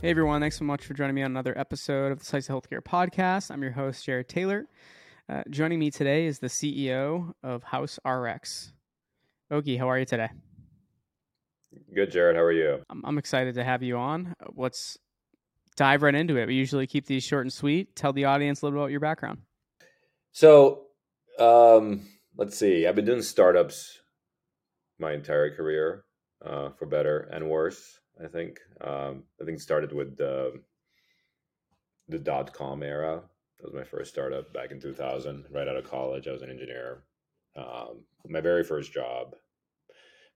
Hey 0.00 0.10
everyone, 0.10 0.40
thanks 0.40 0.56
so 0.56 0.64
much 0.64 0.86
for 0.86 0.94
joining 0.94 1.16
me 1.16 1.24
on 1.24 1.32
another 1.32 1.58
episode 1.58 2.12
of 2.12 2.20
the 2.20 2.24
Slice 2.24 2.48
of 2.48 2.54
Healthcare 2.54 2.80
podcast. 2.80 3.50
I'm 3.50 3.62
your 3.62 3.72
host, 3.72 4.06
Jared 4.06 4.28
Taylor. 4.28 4.68
Uh, 5.28 5.42
joining 5.50 5.80
me 5.80 5.90
today 5.90 6.26
is 6.26 6.38
the 6.38 6.46
CEO 6.46 7.32
of 7.42 7.64
House 7.64 7.98
RX. 8.04 8.72
Ogi, 9.50 9.76
how 9.76 9.90
are 9.90 9.98
you 9.98 10.04
today? 10.04 10.28
Good, 11.92 12.12
Jared. 12.12 12.36
How 12.36 12.42
are 12.42 12.52
you? 12.52 12.80
I'm, 12.88 13.02
I'm 13.04 13.18
excited 13.18 13.56
to 13.56 13.64
have 13.64 13.82
you 13.82 13.96
on. 13.96 14.36
Uh, 14.40 14.50
let's 14.54 14.98
dive 15.74 16.02
right 16.02 16.14
into 16.14 16.36
it. 16.36 16.46
We 16.46 16.54
usually 16.54 16.86
keep 16.86 17.06
these 17.06 17.24
short 17.24 17.44
and 17.44 17.52
sweet. 17.52 17.96
Tell 17.96 18.12
the 18.12 18.26
audience 18.26 18.62
a 18.62 18.66
little 18.66 18.78
bit 18.78 18.82
about 18.82 18.90
your 18.92 19.00
background. 19.00 19.38
So, 20.30 20.82
um, 21.40 22.06
let's 22.36 22.56
see. 22.56 22.86
I've 22.86 22.94
been 22.94 23.04
doing 23.04 23.22
startups 23.22 23.98
my 25.00 25.12
entire 25.12 25.52
career, 25.56 26.04
uh, 26.46 26.70
for 26.70 26.86
better 26.86 27.28
and 27.32 27.50
worse. 27.50 27.98
I 28.22 28.26
think. 28.28 28.58
Um, 28.80 29.24
I 29.40 29.44
think 29.44 29.58
it 29.58 29.62
started 29.62 29.92
with 29.92 30.16
the 30.16 30.60
the 32.08 32.18
dot 32.18 32.52
com 32.52 32.82
era. 32.82 33.22
That 33.58 33.66
was 33.66 33.74
my 33.74 33.84
first 33.84 34.12
startup 34.12 34.52
back 34.52 34.70
in 34.70 34.80
2000, 34.80 35.46
right 35.50 35.68
out 35.68 35.76
of 35.76 35.88
college. 35.90 36.28
I 36.28 36.32
was 36.32 36.42
an 36.42 36.50
engineer. 36.50 37.04
Um, 37.56 38.04
my 38.28 38.40
very 38.40 38.62
first 38.62 38.92
job, 38.92 39.34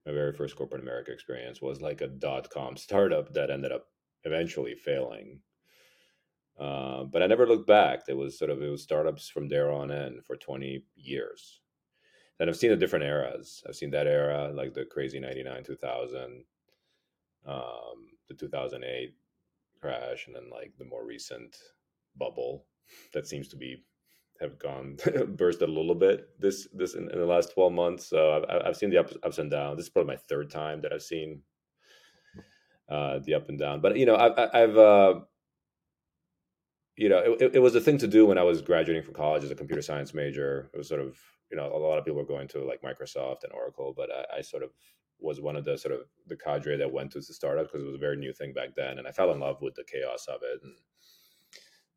my 0.04 0.12
very 0.12 0.32
first 0.32 0.56
corporate 0.56 0.82
America 0.82 1.12
experience 1.12 1.62
was 1.62 1.80
like 1.80 2.00
a 2.00 2.09
dot 2.09 2.50
com 2.50 2.76
startup 2.87 3.32
that 3.34 3.50
ended 3.50 3.73
up 3.73 3.87
eventually 4.24 4.74
failing. 4.74 5.40
Uh, 6.59 7.04
but 7.04 7.23
I 7.23 7.26
never 7.26 7.46
looked 7.46 7.66
back. 7.66 8.02
It 8.09 8.16
was 8.16 8.38
sort 8.38 8.51
of 8.51 8.62
it 8.62 8.68
was 8.68 8.82
startups 8.82 9.28
from 9.28 9.48
there 9.48 9.73
on 9.73 9.90
in 9.90 10.20
for 10.26 10.37
20 10.37 10.84
years. 10.96 11.60
And 12.38 12.51
I've 12.51 12.57
seen 12.57 12.70
the 12.70 12.76
different 12.76 13.04
eras. 13.04 13.62
I've 13.68 13.76
seen 13.76 13.90
that 13.92 14.07
era, 14.07 14.52
like 14.52 14.74
the 14.74 14.85
crazy 14.85 15.20
99, 15.20 15.64
2000, 15.64 16.45
um, 17.46 18.09
the 18.29 18.35
2008 18.35 19.15
crash, 19.80 20.26
and 20.26 20.37
then 20.37 20.51
like 20.51 20.73
the 20.79 20.85
more 20.85 21.04
recent 21.04 21.57
bubble 22.16 22.66
that 23.15 23.26
seems 23.26 23.48
to 23.48 23.57
be 23.57 23.85
have 24.40 24.59
gone 24.59 24.96
burst 25.37 25.63
a 25.63 25.66
little 25.66 25.95
bit 25.95 26.29
this 26.40 26.68
this 26.74 26.95
in, 26.95 27.10
in 27.10 27.18
the 27.18 27.26
last 27.26 27.52
12 27.54 27.73
months. 27.73 28.07
So 28.07 28.45
I've, 28.48 28.66
I've 28.66 28.76
seen 28.76 28.90
the 28.90 28.98
ups, 28.98 29.15
ups 29.23 29.38
and 29.38 29.51
downs. 29.51 29.76
This 29.76 29.87
is 29.87 29.90
probably 29.90 30.15
my 30.15 30.20
third 30.29 30.51
time 30.51 30.82
that 30.82 30.93
I've 30.93 31.02
seen 31.02 31.43
uh, 32.88 33.20
the 33.24 33.35
up 33.35 33.48
and 33.48 33.59
down. 33.59 33.80
But 33.80 33.96
you 33.96 34.07
know, 34.07 34.16
I, 34.16 34.63
I've 34.63 34.76
uh, 34.76 35.20
you 36.96 37.09
know, 37.09 37.37
it, 37.40 37.54
it 37.54 37.59
was 37.59 37.74
a 37.74 37.80
thing 37.80 37.98
to 37.98 38.07
do 38.07 38.26
when 38.26 38.38
I 38.38 38.43
was 38.43 38.60
graduating 38.60 39.02
from 39.02 39.15
college 39.15 39.45
as 39.45 39.51
a 39.51 39.54
computer 39.54 39.82
science 39.82 40.13
major. 40.13 40.70
It 40.74 40.79
was 40.79 40.88
sort 40.88 41.01
of 41.01 41.16
you 41.51 41.57
know 41.57 41.66
a 41.66 41.79
lot 41.79 41.98
of 41.98 42.04
people 42.04 42.18
were 42.18 42.26
going 42.26 42.48
to 42.48 42.65
like 42.65 42.82
Microsoft 42.82 43.45
and 43.45 43.52
Oracle, 43.52 43.95
but 43.96 44.10
I, 44.10 44.38
I 44.38 44.40
sort 44.43 44.63
of 44.63 44.70
was 45.23 45.40
one 45.40 45.56
of 45.56 45.65
the 45.65 45.76
sort 45.76 45.95
of 45.95 46.01
the 46.26 46.37
cadre 46.37 46.76
that 46.76 46.92
went 46.92 47.12
to 47.12 47.20
the 47.20 47.24
startup 47.24 47.66
because 47.66 47.82
it 47.82 47.87
was 47.87 47.95
a 47.95 47.98
very 47.98 48.16
new 48.16 48.32
thing 48.32 48.52
back 48.52 48.74
then, 48.76 48.98
and 48.98 49.06
I 49.06 49.12
fell 49.12 49.32
in 49.32 49.40
love 49.40 49.62
with 49.62 49.74
the 49.74 49.84
chaos 49.84 50.26
of 50.29 50.40
it 50.42 50.60
and 50.62 50.74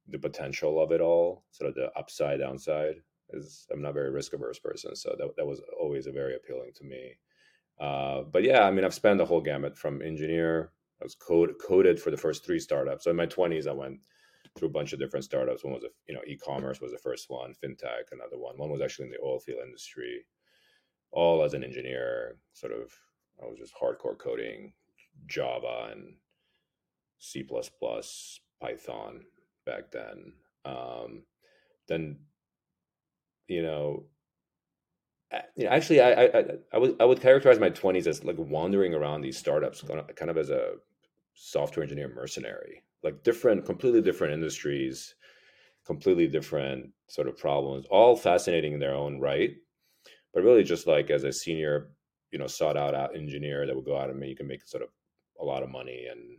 the 0.08 0.20
potential 0.20 0.82
of 0.82 0.92
it 0.92 1.02
all, 1.02 1.44
sort 1.52 1.70
of 1.70 1.76
the 1.76 1.92
upside 1.98 2.40
downside. 2.40 2.96
Is 3.30 3.66
I'm 3.72 3.82
not 3.82 3.90
a 3.90 3.94
very 3.94 4.12
risk 4.12 4.34
averse 4.34 4.60
person, 4.60 4.96
so 4.96 5.16
that 5.18 5.36
that 5.36 5.48
was 5.48 5.62
always 5.80 6.06
a 6.06 6.12
very 6.12 6.36
appealing 6.36 6.72
to 6.76 6.84
me. 6.84 7.18
Uh, 7.80 8.22
but 8.22 8.44
yeah, 8.44 8.64
I 8.64 8.72
mean, 8.72 8.86
I've 8.86 8.94
spent 8.94 9.18
the 9.18 9.26
whole 9.26 9.42
gamut 9.42 9.78
from 9.78 10.02
engineer. 10.02 10.72
I 11.02 11.06
was 11.06 11.16
code, 11.16 11.56
coded 11.60 12.00
for 12.00 12.12
the 12.12 12.18
first 12.18 12.46
three 12.46 12.60
startups. 12.60 13.04
So 13.04 13.12
in 13.12 13.18
my 13.18 13.26
20s, 13.26 13.68
I 13.68 13.74
went 13.74 14.00
through 14.56 14.70
a 14.70 14.72
bunch 14.72 14.94
of 14.94 15.00
different 15.00 15.26
startups. 15.26 15.64
One 15.64 15.74
was 15.74 15.84
a, 15.84 15.90
you 16.08 16.14
know 16.14 16.22
e-commerce 16.26 16.80
was 16.80 16.92
the 16.92 16.98
first 16.98 17.30
one, 17.30 17.54
fintech 17.54 18.12
another 18.12 18.38
one. 18.38 18.58
One 18.58 18.70
was 18.70 18.82
actually 18.82 19.06
in 19.06 19.12
the 19.12 19.22
oil 19.24 19.40
field 19.40 19.60
industry. 19.66 20.26
All 21.12 21.44
as 21.44 21.54
an 21.54 21.64
engineer, 21.64 22.38
sort 22.54 22.74
of 22.74 22.92
I 23.42 23.46
was 23.46 23.58
just 23.60 23.74
hardcore 23.76 24.18
coding 24.18 24.74
Java 25.28 25.90
and 25.92 26.16
C 27.20 27.48
Python 28.62 29.22
back 29.66 29.92
then. 29.92 30.34
Um, 30.64 31.24
then, 31.88 32.20
you 33.48 33.62
know, 33.62 34.06
you 35.56 35.66
know, 35.66 35.70
actually, 35.72 36.02
I, 36.02 36.26
I 36.26 36.44
I 36.74 36.78
would 36.78 36.96
I 37.00 37.06
would 37.06 37.22
characterize 37.22 37.60
my 37.60 37.70
twenties 37.70 38.08
as 38.08 38.24
like 38.24 38.38
wandering 38.38 38.94
around 38.94 39.22
these 39.22 39.38
startups, 39.38 39.84
kind 40.16 40.32
of 40.32 40.38
as 40.38 40.50
a 40.50 40.74
software 41.34 41.84
engineer 41.84 42.12
mercenary, 42.14 42.84
like 43.04 43.24
different, 43.24 43.66
completely 43.66 44.02
different 44.02 44.34
industries, 44.34 45.16
completely 45.86 46.28
different 46.28 46.92
sort 47.08 47.28
of 47.28 47.38
problems, 47.38 47.86
all 47.90 48.16
fascinating 48.16 48.74
in 48.74 48.80
their 48.80 48.96
own 48.96 49.20
right, 49.20 49.52
but 50.34 50.44
really 50.44 50.64
just 50.64 50.88
like 50.88 51.10
as 51.10 51.24
a 51.24 51.34
senior 51.34 51.90
you 52.32 52.40
know 52.40 52.48
sought 52.48 52.78
out 52.78 53.16
engineer 53.16 53.66
that 53.66 53.76
would 53.76 53.86
go 53.86 53.98
out 53.98 54.10
and 54.10 54.20
make 54.20 54.40
and 54.40 54.50
make 54.50 54.68
sort 54.68 54.84
of 54.84 54.90
a 55.40 55.46
lot 55.46 55.64
of 55.64 55.70
money 55.70 56.08
and 56.10 56.38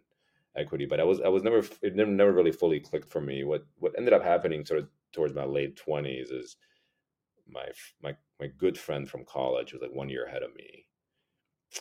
equity. 0.57 0.87
But 0.87 1.01
I 1.01 1.05
was 1.05 1.21
I 1.21 1.29
was 1.29 1.43
never 1.43 1.63
it 1.83 1.95
never 1.95 2.11
never 2.11 2.33
really 2.33 2.53
fully 2.53 2.81
clicked 2.81 3.11
for 3.11 3.21
me. 3.21 3.45
What 3.45 3.65
what 3.79 3.93
ended 3.97 4.15
up 4.15 4.23
happening 4.23 4.65
sort 4.65 4.81
of 4.81 4.89
towards 5.13 5.35
my 5.35 5.45
late 5.45 5.77
twenties 5.77 6.31
is 6.31 6.57
my 7.49 7.67
my 8.03 8.15
my 8.41 8.49
good 8.59 8.79
friend 8.79 9.09
from 9.09 9.25
college 9.25 9.73
was 9.73 9.83
like 9.83 9.93
one 9.93 10.09
year 10.09 10.27
ahead 10.27 10.43
of 10.43 10.55
me 10.55 10.87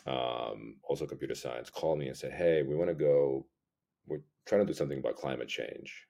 um, 0.08 0.78
also 0.84 1.06
computer 1.06 1.36
science 1.36 1.70
called 1.70 2.00
me 2.00 2.08
and 2.08 2.18
said 2.18 2.32
hey 2.32 2.64
we 2.64 2.76
want 2.76 2.90
to 2.90 2.96
go 2.96 3.46
we're 4.08 4.22
trying 4.46 4.62
to 4.62 4.68
do 4.68 4.74
something 4.74 5.00
about 5.00 5.16
climate 5.16 5.48
change 5.48 6.08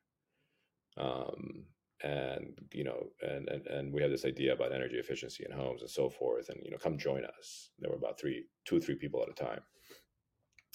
um, 0.98 1.66
and 2.04 2.58
you 2.74 2.84
know 2.84 3.08
and, 3.22 3.48
and 3.48 3.66
and 3.68 3.94
we 3.94 4.02
had 4.02 4.12
this 4.12 4.26
idea 4.26 4.54
about 4.54 4.74
energy 4.74 4.98
efficiency 4.98 5.46
in 5.50 5.56
homes 5.56 5.82
and 5.82 5.90
so 5.90 6.10
forth 6.10 6.50
and 6.50 6.60
you 6.64 6.72
know 6.72 6.78
come 6.78 6.98
join 6.98 7.24
us. 7.26 7.70
There 7.80 7.90
were 7.90 7.98
about 7.98 8.20
three 8.20 8.46
two 8.66 8.80
three 8.82 8.96
people 8.96 9.22
at 9.22 9.30
a 9.30 9.34
time. 9.34 9.62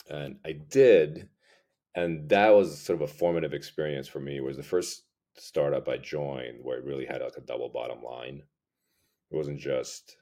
And 0.09 0.37
i 0.47 0.53
did 0.53 1.29
and 1.95 2.29
that 2.31 2.51
was 2.51 2.81
sort 2.81 3.03
of 3.03 3.11
a 3.11 3.13
formative 3.13 3.53
experience 3.53 4.09
for 4.09 4.21
me. 4.21 4.37
It 4.37 4.45
was 4.45 4.57
the 4.57 4.63
first 4.63 5.03
startup 5.37 5.89
i 5.89 5.97
joined 5.97 6.59
where 6.63 6.79
it 6.79 6.85
really 6.85 7.07
had 7.07 7.23
like 7.23 7.37
a 7.37 7.43
double 7.43 7.69
bottom 7.69 8.03
line. 8.03 8.43
It 9.31 9.37
wasn't 9.37 9.61
just 9.61 10.17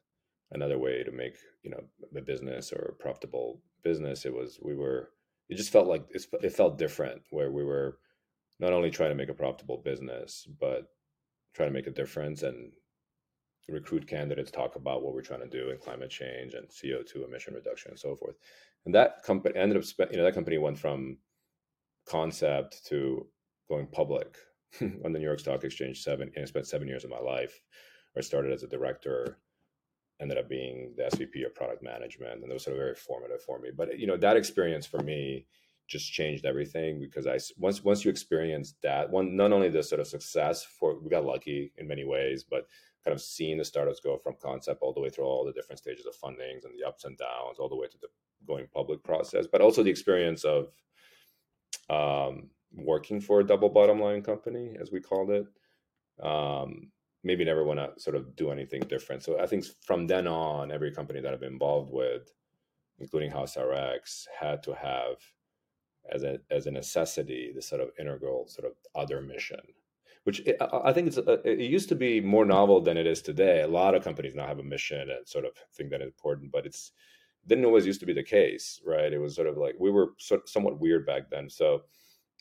another 0.50 0.78
way 0.78 1.02
to 1.02 1.12
make 1.12 1.36
you 1.62 1.70
know 1.70 1.84
a 2.16 2.20
business 2.22 2.72
or 2.72 2.92
a 2.92 3.02
profitable 3.02 3.62
business. 3.82 4.24
It 4.24 4.34
was 4.34 4.58
we 4.62 4.74
were 4.74 5.10
it 5.48 5.56
just 5.56 5.70
felt 5.70 5.86
like 5.86 6.04
it 6.12 6.52
felt 6.52 6.78
different 6.78 7.22
where 7.30 7.50
we 7.50 7.64
were 7.64 7.98
not 8.60 8.72
only 8.72 8.90
try 8.90 9.08
to 9.08 9.14
make 9.14 9.28
a 9.28 9.34
profitable 9.34 9.82
business, 9.84 10.46
but 10.60 10.88
try 11.54 11.66
to 11.66 11.72
make 11.72 11.86
a 11.86 11.92
difference 11.92 12.42
and 12.42 12.72
recruit 13.68 14.06
candidates, 14.06 14.50
talk 14.50 14.76
about 14.76 15.02
what 15.02 15.14
we're 15.14 15.20
trying 15.20 15.40
to 15.40 15.48
do 15.48 15.70
in 15.70 15.78
climate 15.78 16.10
change 16.10 16.54
and 16.54 16.68
CO2 16.68 17.24
emission 17.26 17.54
reduction 17.54 17.90
and 17.90 18.00
so 18.00 18.16
forth. 18.16 18.36
And 18.86 18.94
that 18.94 19.22
company 19.22 19.56
ended 19.56 19.76
up, 19.76 19.84
spent, 19.84 20.10
you 20.10 20.16
know, 20.16 20.24
that 20.24 20.34
company 20.34 20.58
went 20.58 20.78
from 20.78 21.18
concept 22.08 22.86
to 22.86 23.26
going 23.68 23.86
public 23.86 24.36
on 24.80 25.12
the 25.12 25.18
New 25.18 25.24
York 25.24 25.40
Stock 25.40 25.64
Exchange 25.64 26.02
seven, 26.02 26.30
and 26.34 26.42
I 26.42 26.46
spent 26.46 26.66
seven 26.66 26.88
years 26.88 27.04
of 27.04 27.10
my 27.10 27.20
life. 27.20 27.60
I 28.16 28.20
started 28.20 28.52
as 28.52 28.62
a 28.62 28.68
director, 28.68 29.38
ended 30.20 30.38
up 30.38 30.48
being 30.48 30.94
the 30.96 31.04
SVP 31.04 31.44
of 31.44 31.54
product 31.54 31.82
management, 31.82 32.42
and 32.42 32.50
it 32.50 32.54
was 32.54 32.64
sort 32.64 32.76
of 32.76 32.80
very 32.80 32.94
formative 32.94 33.42
for 33.42 33.58
me. 33.58 33.68
But 33.76 33.98
you 33.98 34.06
know, 34.06 34.16
that 34.16 34.36
experience 34.36 34.86
for 34.86 35.02
me 35.02 35.46
just 35.88 36.12
changed 36.12 36.44
everything 36.44 37.00
because 37.00 37.26
I 37.26 37.38
once 37.56 37.82
once 37.82 38.04
you 38.04 38.10
experience 38.10 38.74
that 38.82 39.10
one 39.10 39.36
not 39.36 39.52
only 39.52 39.68
the 39.68 39.82
sort 39.82 40.00
of 40.00 40.06
success 40.06 40.64
for 40.64 41.00
we 41.00 41.10
got 41.10 41.24
lucky 41.24 41.72
in 41.78 41.88
many 41.88 42.04
ways 42.04 42.44
but 42.48 42.68
kind 43.04 43.14
of 43.14 43.20
seeing 43.20 43.58
the 43.58 43.64
startups 43.64 44.00
go 44.00 44.18
from 44.18 44.34
concept 44.42 44.82
all 44.82 44.92
the 44.92 45.00
way 45.00 45.08
through 45.08 45.24
all 45.24 45.44
the 45.44 45.52
different 45.52 45.78
stages 45.78 46.06
of 46.06 46.14
fundings 46.14 46.64
and 46.64 46.74
the 46.78 46.86
ups 46.86 47.04
and 47.04 47.16
downs 47.16 47.58
all 47.58 47.68
the 47.68 47.76
way 47.76 47.86
to 47.86 47.98
the 48.00 48.08
going 48.46 48.66
public 48.72 49.02
process 49.02 49.46
but 49.50 49.60
also 49.60 49.82
the 49.82 49.90
experience 49.90 50.44
of 50.44 50.68
um, 51.90 52.50
working 52.72 53.20
for 53.20 53.40
a 53.40 53.46
double 53.46 53.68
bottom 53.68 54.00
line 54.00 54.22
company 54.22 54.76
as 54.80 54.90
we 54.90 55.00
called 55.00 55.30
it. 55.30 55.46
Um, 56.22 56.90
maybe 57.24 57.44
never 57.44 57.64
want 57.64 57.78
to 57.78 58.00
sort 58.00 58.16
of 58.16 58.36
do 58.36 58.50
anything 58.50 58.82
different. 58.82 59.22
So 59.22 59.40
I 59.40 59.46
think 59.46 59.64
from 59.82 60.06
then 60.06 60.26
on 60.26 60.70
every 60.70 60.92
company 60.92 61.20
that 61.20 61.32
I've 61.32 61.40
been 61.40 61.52
involved 61.52 61.92
with 61.92 62.32
including 63.00 63.30
House 63.30 63.56
RX 63.56 64.26
had 64.38 64.62
to 64.64 64.74
have 64.74 65.16
as 66.12 66.22
a 66.22 66.38
as 66.50 66.66
a 66.66 66.70
necessity, 66.70 67.52
the 67.54 67.62
sort 67.62 67.80
of 67.80 67.90
integral 67.98 68.46
sort 68.48 68.66
of 68.66 68.72
other 68.94 69.20
mission, 69.20 69.60
which 70.24 70.42
I 70.60 70.92
think 70.92 71.08
it's 71.08 71.18
uh, 71.18 71.38
it 71.44 71.60
used 71.60 71.88
to 71.90 71.94
be 71.94 72.20
more 72.20 72.44
novel 72.44 72.80
than 72.80 72.96
it 72.96 73.06
is 73.06 73.22
today. 73.22 73.62
A 73.62 73.68
lot 73.68 73.94
of 73.94 74.04
companies 74.04 74.34
now 74.34 74.46
have 74.46 74.58
a 74.58 74.64
mission 74.64 75.10
and 75.10 75.26
sort 75.26 75.44
of 75.44 75.52
think 75.74 75.90
that 75.90 76.02
important, 76.02 76.52
but 76.52 76.66
it's 76.66 76.92
didn't 77.46 77.64
always 77.64 77.86
used 77.86 78.00
to 78.00 78.06
be 78.06 78.12
the 78.12 78.22
case, 78.22 78.80
right? 78.86 79.12
It 79.12 79.18
was 79.18 79.34
sort 79.34 79.48
of 79.48 79.56
like 79.56 79.74
we 79.78 79.90
were 79.90 80.12
somewhat 80.18 80.80
weird 80.80 81.06
back 81.06 81.30
then. 81.30 81.48
So 81.48 81.82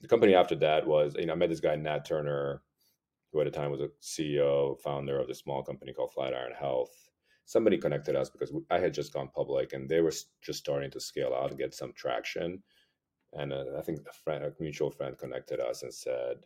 the 0.02 0.08
company 0.08 0.36
after 0.36 0.56
that 0.58 0.86
was, 0.86 1.16
you 1.18 1.26
know, 1.26 1.34
I 1.34 1.36
met 1.38 1.50
this 1.50 1.60
guy 1.60 1.76
Nat 1.76 2.06
Turner, 2.06 2.62
who 3.32 3.40
at 3.42 3.46
the 3.46 3.52
time 3.52 3.72
was 3.72 3.82
a 3.82 3.90
CEO, 4.02 4.80
founder 4.80 5.20
of 5.20 5.28
the 5.28 5.36
small 5.36 5.64
company 5.64 5.94
called 5.94 6.14
Flatiron 6.14 6.54
Health. 6.58 6.92
Somebody 7.46 7.78
connected 7.78 8.16
us 8.16 8.30
because 8.30 8.52
I 8.70 8.80
had 8.80 8.94
just 8.94 9.14
gone 9.14 9.30
public 9.34 9.72
and 9.74 9.88
they 9.88 10.02
were 10.02 10.14
just 10.42 10.60
starting 10.60 10.92
to 10.92 11.00
scale 11.00 11.34
out 11.34 11.52
and 11.52 11.60
get 11.60 11.74
some 11.74 11.94
traction 11.94 12.62
and 13.34 13.54
uh, 13.54 13.66
I 13.78 13.82
think 13.82 14.00
a 14.00 14.14
friend, 14.14 14.44
a 14.44 14.54
mutual 14.60 14.92
friend, 14.92 15.18
connected 15.18 15.60
us 15.60 15.84
and 15.84 15.94
said, 15.94 16.38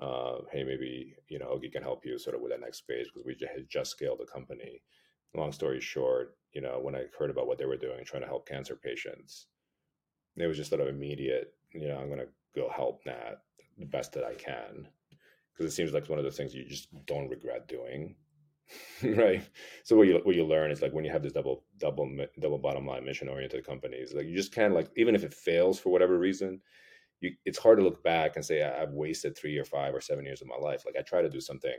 uh, 0.00 0.38
"Hey, 0.50 0.64
maybe 0.64 1.14
you 1.28 1.38
know 1.38 1.46
Ogi 1.46 1.72
can 1.72 1.82
help 1.82 2.04
you 2.04 2.18
sort 2.18 2.36
of 2.36 2.42
with 2.42 2.52
that 2.52 2.60
next 2.60 2.86
phase 2.86 3.08
because 3.08 3.26
we 3.26 3.36
had 3.40 3.68
just 3.68 3.92
scaled 3.92 4.20
the 4.20 4.26
company." 4.26 4.82
Long 5.34 5.52
story 5.52 5.80
short, 5.80 6.36
you 6.52 6.60
know, 6.60 6.80
when 6.80 6.96
I 6.96 7.04
heard 7.16 7.30
about 7.30 7.46
what 7.46 7.58
they 7.58 7.66
were 7.66 7.76
doing, 7.76 8.04
trying 8.04 8.22
to 8.22 8.28
help 8.28 8.48
cancer 8.48 8.74
patients, 8.74 9.46
it 10.36 10.46
was 10.46 10.56
just 10.56 10.70
sort 10.70 10.80
of 10.80 10.88
immediate. 10.88 11.54
You 11.72 11.88
know, 11.88 11.98
I'm 11.98 12.08
going 12.08 12.18
to 12.20 12.28
go 12.54 12.68
help 12.68 13.00
Nat 13.06 13.36
the 13.78 13.86
best 13.86 14.12
that 14.12 14.24
I 14.24 14.34
can 14.34 14.88
because 15.52 15.72
it 15.72 15.74
seems 15.74 15.92
like 15.92 16.08
one 16.08 16.18
of 16.18 16.24
the 16.24 16.30
things 16.30 16.54
you 16.54 16.64
just 16.64 16.88
don't 17.06 17.28
regret 17.28 17.68
doing. 17.68 18.16
right. 19.02 19.42
So 19.84 19.96
what 19.96 20.06
you 20.06 20.20
what 20.22 20.36
you 20.36 20.44
learn 20.44 20.70
is 20.70 20.82
like 20.82 20.92
when 20.92 21.04
you 21.04 21.10
have 21.10 21.22
this 21.22 21.32
double 21.32 21.64
double 21.78 22.08
double 22.38 22.58
bottom 22.58 22.86
line 22.86 23.04
mission 23.04 23.28
oriented 23.28 23.66
companies, 23.66 24.12
like 24.14 24.26
you 24.26 24.36
just 24.36 24.54
can't 24.54 24.74
like 24.74 24.88
even 24.96 25.14
if 25.14 25.24
it 25.24 25.34
fails 25.34 25.78
for 25.78 25.90
whatever 25.90 26.18
reason, 26.18 26.60
you 27.20 27.32
it's 27.44 27.58
hard 27.58 27.78
to 27.78 27.84
look 27.84 28.02
back 28.02 28.36
and 28.36 28.44
say 28.44 28.62
I've 28.62 28.92
wasted 28.92 29.36
three 29.36 29.58
or 29.58 29.64
five 29.64 29.94
or 29.94 30.00
seven 30.00 30.24
years 30.24 30.42
of 30.42 30.48
my 30.48 30.56
life. 30.56 30.84
Like 30.84 30.96
I 30.98 31.02
tried 31.02 31.22
to 31.22 31.30
do 31.30 31.40
something, 31.40 31.76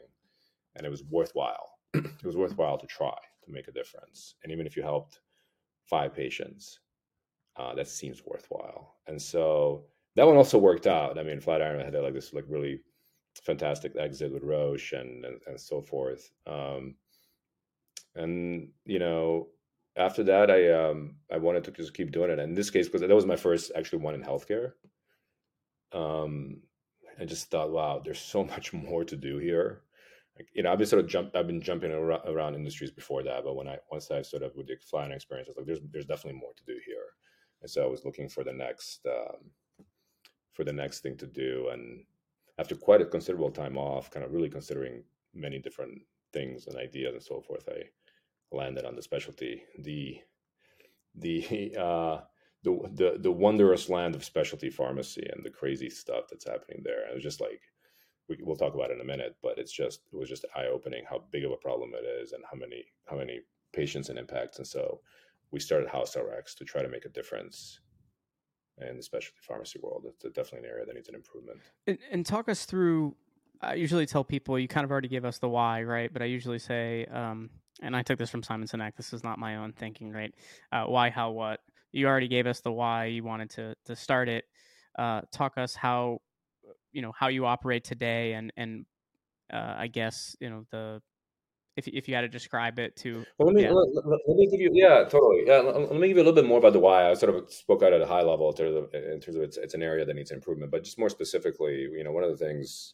and 0.76 0.86
it 0.86 0.90
was 0.90 1.04
worthwhile. 1.10 1.78
it 1.94 2.26
was 2.26 2.38
worthwhile 2.38 2.78
to 2.78 2.88
try 2.88 3.18
to 3.44 3.52
make 3.52 3.68
a 3.68 3.74
difference, 3.74 4.36
and 4.44 4.52
even 4.52 4.66
if 4.66 4.76
you 4.76 4.84
helped 4.84 5.20
five 5.86 6.14
patients, 6.14 6.80
uh, 7.58 7.74
that 7.76 7.88
seems 7.88 8.24
worthwhile. 8.26 8.96
And 9.08 9.22
so 9.22 9.86
that 10.16 10.28
one 10.28 10.38
also 10.38 10.58
worked 10.58 10.88
out. 10.88 11.18
I 11.18 11.24
mean, 11.24 11.40
Flatiron 11.40 11.86
had 11.86 12.02
like 12.02 12.14
this 12.14 12.34
like 12.34 12.46
really 12.48 12.82
fantastic 13.40 13.94
exit 13.98 14.32
with 14.32 14.44
Roche 14.44 14.94
and 14.94 15.26
and, 15.26 15.42
and 15.48 15.60
so 15.60 15.82
forth. 15.82 16.32
Um, 16.46 16.96
and 18.16 18.70
you 18.86 19.00
know, 19.00 19.48
after 19.96 20.24
that, 20.24 20.52
I 20.52 20.72
um, 20.72 21.16
I 21.32 21.38
wanted 21.38 21.64
to 21.66 21.72
just 21.72 21.94
keep 21.94 22.12
doing 22.12 22.30
it. 22.30 22.40
And 22.40 22.50
in 22.50 22.56
this 22.56 22.70
case, 22.70 22.88
because 22.88 23.02
that 23.02 23.10
was 23.10 23.26
my 23.26 23.36
first 23.36 23.72
actually 23.76 24.00
one 24.00 24.16
in 24.16 24.24
healthcare. 24.24 24.74
Um, 25.94 26.62
I 27.20 27.26
just 27.26 27.52
thought, 27.52 27.72
wow, 27.72 28.02
there's 28.04 28.20
so 28.20 28.44
much 28.56 28.74
more 28.74 29.04
to 29.04 29.16
do 29.16 29.38
here. 29.38 29.82
Like, 30.38 30.48
you 30.54 30.64
know, 30.64 30.72
I've 30.72 30.78
been 30.78 30.88
sort 30.88 31.04
of 31.04 31.10
jump, 31.10 31.36
I've 31.36 31.48
been 31.48 31.62
jumping 31.62 31.92
around, 31.92 32.22
around 32.26 32.56
industries 32.56 32.92
before 32.92 33.22
that, 33.24 33.44
but 33.44 33.56
when 33.56 33.68
I 33.68 33.78
once 33.92 34.10
I 34.12 34.22
sort 34.22 34.44
of 34.44 34.56
with 34.56 34.68
the 34.68 34.78
flying 34.78 35.12
experience, 35.12 35.48
I 35.48 35.52
was 35.52 35.58
like, 35.58 35.66
there's 35.68 35.80
there's 35.92 36.06
definitely 36.06 36.40
more 36.40 36.54
to 36.56 36.64
do 36.66 36.80
here. 36.86 37.06
And 37.62 37.70
so 37.70 37.84
I 37.84 37.88
was 37.88 38.06
looking 38.06 38.30
for 38.30 38.44
the 38.44 38.54
next 38.54 39.06
um, 39.06 39.52
for 40.54 40.64
the 40.64 40.74
next 40.74 41.02
thing 41.02 41.18
to 41.18 41.28
do, 41.28 41.70
and 41.72 42.06
after 42.62 42.76
quite 42.76 43.02
a 43.02 43.06
considerable 43.06 43.50
time 43.50 43.76
off, 43.76 44.12
kind 44.12 44.24
of 44.24 44.32
really 44.32 44.50
considering 44.50 45.04
many 45.34 45.58
different 45.58 46.00
things 46.32 46.68
and 46.68 46.78
ideas 46.78 47.16
and 47.16 47.24
so 47.24 47.42
forth, 47.42 47.68
I 47.68 47.90
landed 48.56 48.86
on 48.86 48.96
the 48.96 49.02
specialty, 49.02 49.64
the 49.80 50.22
the 51.16 51.76
uh, 51.80 52.22
the 52.64 52.72
the 52.94 53.18
the 53.20 53.32
wondrous 53.32 53.90
land 53.90 54.14
of 54.14 54.24
specialty 54.24 54.70
pharmacy 54.70 55.28
and 55.34 55.44
the 55.44 55.50
crazy 55.50 55.90
stuff 55.90 56.26
that's 56.30 56.48
happening 56.48 56.82
there. 56.84 57.02
And 57.02 57.12
it 57.12 57.16
was 57.16 57.24
just 57.24 57.42
like 57.42 57.62
we, 58.30 58.38
will 58.44 58.56
talk 58.56 58.76
about 58.76 58.92
it 58.92 58.96
in 58.96 59.02
a 59.02 59.12
minute, 59.14 59.36
but 59.42 59.58
it's 59.58 59.74
just 59.74 60.02
it 60.14 60.18
was 60.18 60.30
just 60.30 60.46
eye 60.56 60.68
opening 60.68 61.04
how 61.10 61.24
big 61.32 61.44
of 61.44 61.52
a 61.52 61.58
problem 61.58 61.92
it 61.96 62.06
is 62.06 62.32
and 62.34 62.44
how 62.50 62.58
many 62.58 62.86
how 63.10 63.18
many 63.18 63.42
patients 63.74 64.10
and 64.10 64.20
impacts. 64.20 64.60
And 64.60 64.68
so 64.68 65.02
we 65.50 65.60
started 65.60 65.90
House 65.90 66.16
RX 66.16 66.54
to 66.56 66.64
try 66.64 66.84
to 66.84 66.90
make 66.90 67.06
a 67.06 67.10
difference 67.10 67.81
in 68.78 68.98
the 68.98 69.04
specialty 69.04 69.40
pharmacy 69.42 69.80
world. 69.82 70.06
It's 70.06 70.24
definitely 70.36 70.68
an 70.68 70.74
area 70.74 70.86
that 70.86 70.96
needs 70.96 71.10
an 71.10 71.16
improvement. 71.16 71.60
And, 71.88 71.98
and, 72.12 72.26
talk 72.26 72.50
us 72.50 72.66
through. 72.66 73.16
I 73.62 73.76
usually 73.76 74.06
tell 74.06 74.24
people 74.24 74.58
you 74.58 74.68
kind 74.68 74.84
of 74.84 74.92
already 74.92 75.08
gave 75.08 75.26
us 75.26 75.38
the 75.38 75.50
why, 75.50 75.84
right? 75.84 76.12
But 76.12 76.22
I 76.22 76.26
usually 76.26 76.60
say, 76.60 77.06
um, 77.06 77.50
and 77.82 77.96
I 77.96 78.02
took 78.02 78.18
this 78.18 78.30
from 78.30 78.44
Simon 78.44 78.68
Sinek. 78.68 78.96
This 78.96 79.14
is 79.14 79.24
not 79.24 79.40
my 79.40 79.58
own 79.58 79.74
thinking, 79.74 80.12
right? 80.12 80.34
Uh, 80.72 80.86
why, 80.86 81.10
how, 81.10 81.32
what. 81.32 81.60
You 81.92 82.08
already 82.08 82.28
gave 82.28 82.48
us 82.48 82.62
the 82.62 82.72
why. 82.72 83.06
You 83.06 83.24
wanted 83.24 83.50
to 83.52 83.76
to 83.86 83.96
start 83.96 84.30
it. 84.30 84.46
Uh, 84.98 85.22
talk 85.32 85.58
us 85.58 85.76
how, 85.76 86.20
you 86.94 87.02
know, 87.02 87.12
how 87.12 87.28
you 87.28 87.46
operate 87.46 87.84
today, 87.84 88.34
and 88.34 88.54
and 88.56 88.86
uh, 89.52 89.76
I 89.78 89.88
guess 89.88 90.36
you 90.40 90.50
know 90.50 90.66
the 90.72 91.02
if 91.88 91.94
if 91.94 92.08
you 92.08 92.16
had 92.16 92.22
to 92.22 92.28
describe 92.28 92.80
it 92.80 92.96
to. 92.98 93.26
Well, 93.38 93.48
let 93.48 93.56
me 93.56 93.64
yeah. 93.64 93.72
let, 93.72 94.06
let, 94.06 94.20
let, 94.28 94.38
me 94.38 94.48
give 94.50 94.60
you 94.60 94.72
yeah 94.74 95.04
totally 95.04 95.44
yeah 95.46 95.58
let, 95.58 95.76
let, 95.76 95.94
me 95.94 96.08
give 96.08 96.18
you 96.18 96.24
a 96.24 96.26
little 96.26 96.42
bit 96.42 96.46
more 96.46 96.60
about 96.60 96.74
the 96.74 96.80
why. 96.80 97.10
I 97.10 97.14
sort 97.14 97.36
of 97.36 97.52
spoke 97.52 97.84
out 97.84 97.94
at 97.94 98.02
a 98.02 98.06
high 98.06 98.22
level 98.22 98.50
in 98.50 98.56
terms 98.56 98.76
of, 98.76 98.94
in 98.94 99.20
terms 99.20 99.38
of 99.38 99.44
it's 99.44 99.58
it's 99.58 99.74
an 99.74 99.84
area 99.84 100.06
that 100.06 100.16
needs 100.16 100.32
improvement, 100.32 100.72
but 100.72 100.84
just 100.84 101.00
more 101.00 101.10
specifically, 101.10 101.88
you 101.92 102.04
know, 102.04 102.12
one 102.12 102.24
of 102.24 102.32
the 102.32 102.44
things 102.46 102.94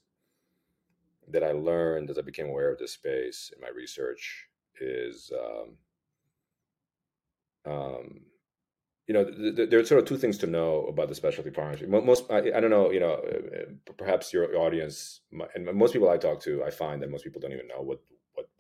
that 1.30 1.44
I 1.44 1.52
learned 1.52 2.10
as 2.10 2.18
I 2.18 2.22
became 2.22 2.48
aware 2.48 2.72
of 2.72 2.80
this 2.80 2.94
space 2.94 3.52
in 3.56 3.62
my 3.62 3.70
research 3.70 4.48
is. 4.80 5.32
Um, 5.34 5.78
um, 7.66 8.22
you 9.08 9.14
know, 9.14 9.24
th- 9.24 9.56
th- 9.56 9.70
there 9.70 9.80
are 9.80 9.86
sort 9.86 10.02
of 10.02 10.08
two 10.08 10.18
things 10.18 10.38
to 10.40 10.48
know 10.48 10.86
about 10.86 11.08
the 11.08 11.16
specialty 11.16 11.50
pharmacy. 11.50 11.86
Most, 11.86 12.30
I, 12.30 12.40
I 12.56 12.60
don't 12.60 12.70
know, 12.70 12.92
you 12.92 13.00
know, 13.00 13.14
uh, 13.14 13.94
perhaps 13.98 14.34
your 14.34 14.58
audience 14.58 15.22
and 15.56 15.66
most 15.74 15.94
people 15.94 16.10
I 16.10 16.18
talk 16.18 16.42
to, 16.42 16.64
I 16.64 16.72
find 16.72 17.02
that 17.02 17.10
most 17.10 17.24
people 17.24 17.40
don't 17.40 17.54
even 17.54 17.68
know 17.68 17.82
what 17.82 18.00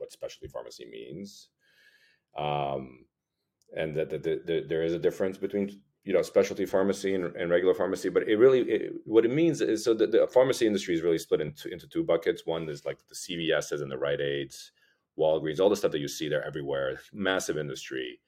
what 0.07 0.13
specialty 0.13 0.47
pharmacy 0.47 0.85
means, 0.89 1.49
um, 2.37 3.05
and 3.75 3.95
that, 3.95 4.65
there 4.69 4.83
is 4.83 4.93
a 4.93 4.99
difference 4.99 5.37
between 5.37 5.81
you 6.03 6.13
know 6.13 6.21
specialty 6.21 6.65
pharmacy 6.65 7.13
and, 7.15 7.35
and 7.35 7.49
regular 7.49 7.73
pharmacy. 7.73 8.09
But 8.09 8.27
it 8.27 8.37
really 8.37 8.61
it, 8.61 8.93
what 9.05 9.25
it 9.25 9.31
means 9.31 9.61
is 9.61 9.83
so 9.83 9.93
the, 9.93 10.07
the 10.07 10.27
pharmacy 10.27 10.65
industry 10.65 10.95
is 10.95 11.01
really 11.01 11.17
split 11.17 11.41
into 11.41 11.69
into 11.69 11.87
two 11.87 12.03
buckets. 12.03 12.43
One 12.45 12.69
is 12.69 12.85
like 12.85 12.99
the 13.09 13.15
CVSs 13.15 13.81
and 13.81 13.91
the 13.91 13.97
Rite 13.97 14.21
Aids, 14.21 14.71
Walgreens, 15.19 15.59
all 15.59 15.69
the 15.69 15.75
stuff 15.75 15.91
that 15.91 15.99
you 15.99 16.07
see 16.07 16.29
there 16.29 16.45
everywhere. 16.45 16.99
Massive 17.13 17.57
industry 17.57 18.19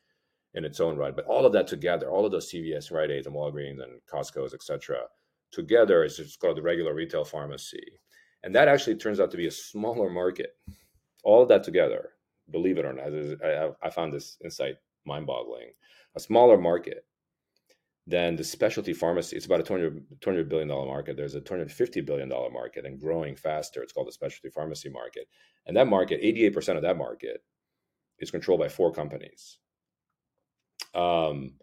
in 0.56 0.66
its 0.66 0.80
own 0.80 0.98
right. 0.98 1.16
But 1.16 1.26
all 1.26 1.46
of 1.46 1.54
that 1.54 1.68
together, 1.68 2.10
all 2.10 2.26
of 2.26 2.32
those 2.32 2.52
CVS, 2.52 2.92
Rite 2.92 3.12
Aids, 3.12 3.28
and 3.28 3.36
Walgreens 3.36 3.82
and 3.84 4.02
Costco's, 4.12 4.54
etc., 4.54 5.04
together 5.52 6.04
is 6.04 6.18
just 6.18 6.40
called 6.40 6.58
the 6.58 6.62
regular 6.62 6.94
retail 6.94 7.24
pharmacy. 7.24 8.00
And 8.44 8.56
that 8.56 8.68
actually 8.68 8.96
turns 8.96 9.20
out 9.20 9.32
to 9.32 9.38
be 9.38 9.48
a 9.48 9.52
smaller 9.52 10.10
market 10.10 10.56
all 11.24 11.42
of 11.42 11.50
that 11.50 11.64
together, 11.64 12.12
believe 12.52 12.78
it 12.78 12.86
or 12.86 12.94
not, 12.94 13.46
I, 13.46 13.88
I 13.88 13.90
found 13.90 14.14
this 14.14 14.38
insight 14.44 14.76
mind 15.06 15.28
boggling. 15.28 15.72
A 16.16 16.20
smaller 16.20 16.58
market 16.58 17.06
than 18.08 18.36
the 18.36 18.44
specialty 18.44 18.94
pharmacy. 18.94 19.36
It's 19.36 19.46
about 19.46 19.60
a 19.60 19.64
$200, 19.64 20.02
$200 20.20 20.50
billion 20.50 20.68
market. 20.68 21.16
There's 21.16 21.36
a 21.36 21.42
$250 21.42 22.06
billion 22.06 22.30
market 22.30 22.86
and 22.86 23.00
growing 23.00 23.36
faster. 23.36 23.84
It's 23.84 23.94
called 23.94 24.08
the 24.08 24.12
specialty 24.12 24.50
pharmacy 24.50 24.90
market. 24.90 25.28
And 25.68 25.78
that 25.78 25.88
market, 25.88 26.22
88% 26.22 26.76
of 26.76 26.82
that 26.82 26.98
market 26.98 27.44
is 28.18 28.32
controlled 28.32 28.62
by 28.62 28.70
four 28.70 28.92
companies. 28.92 29.60
Um, 30.96 31.54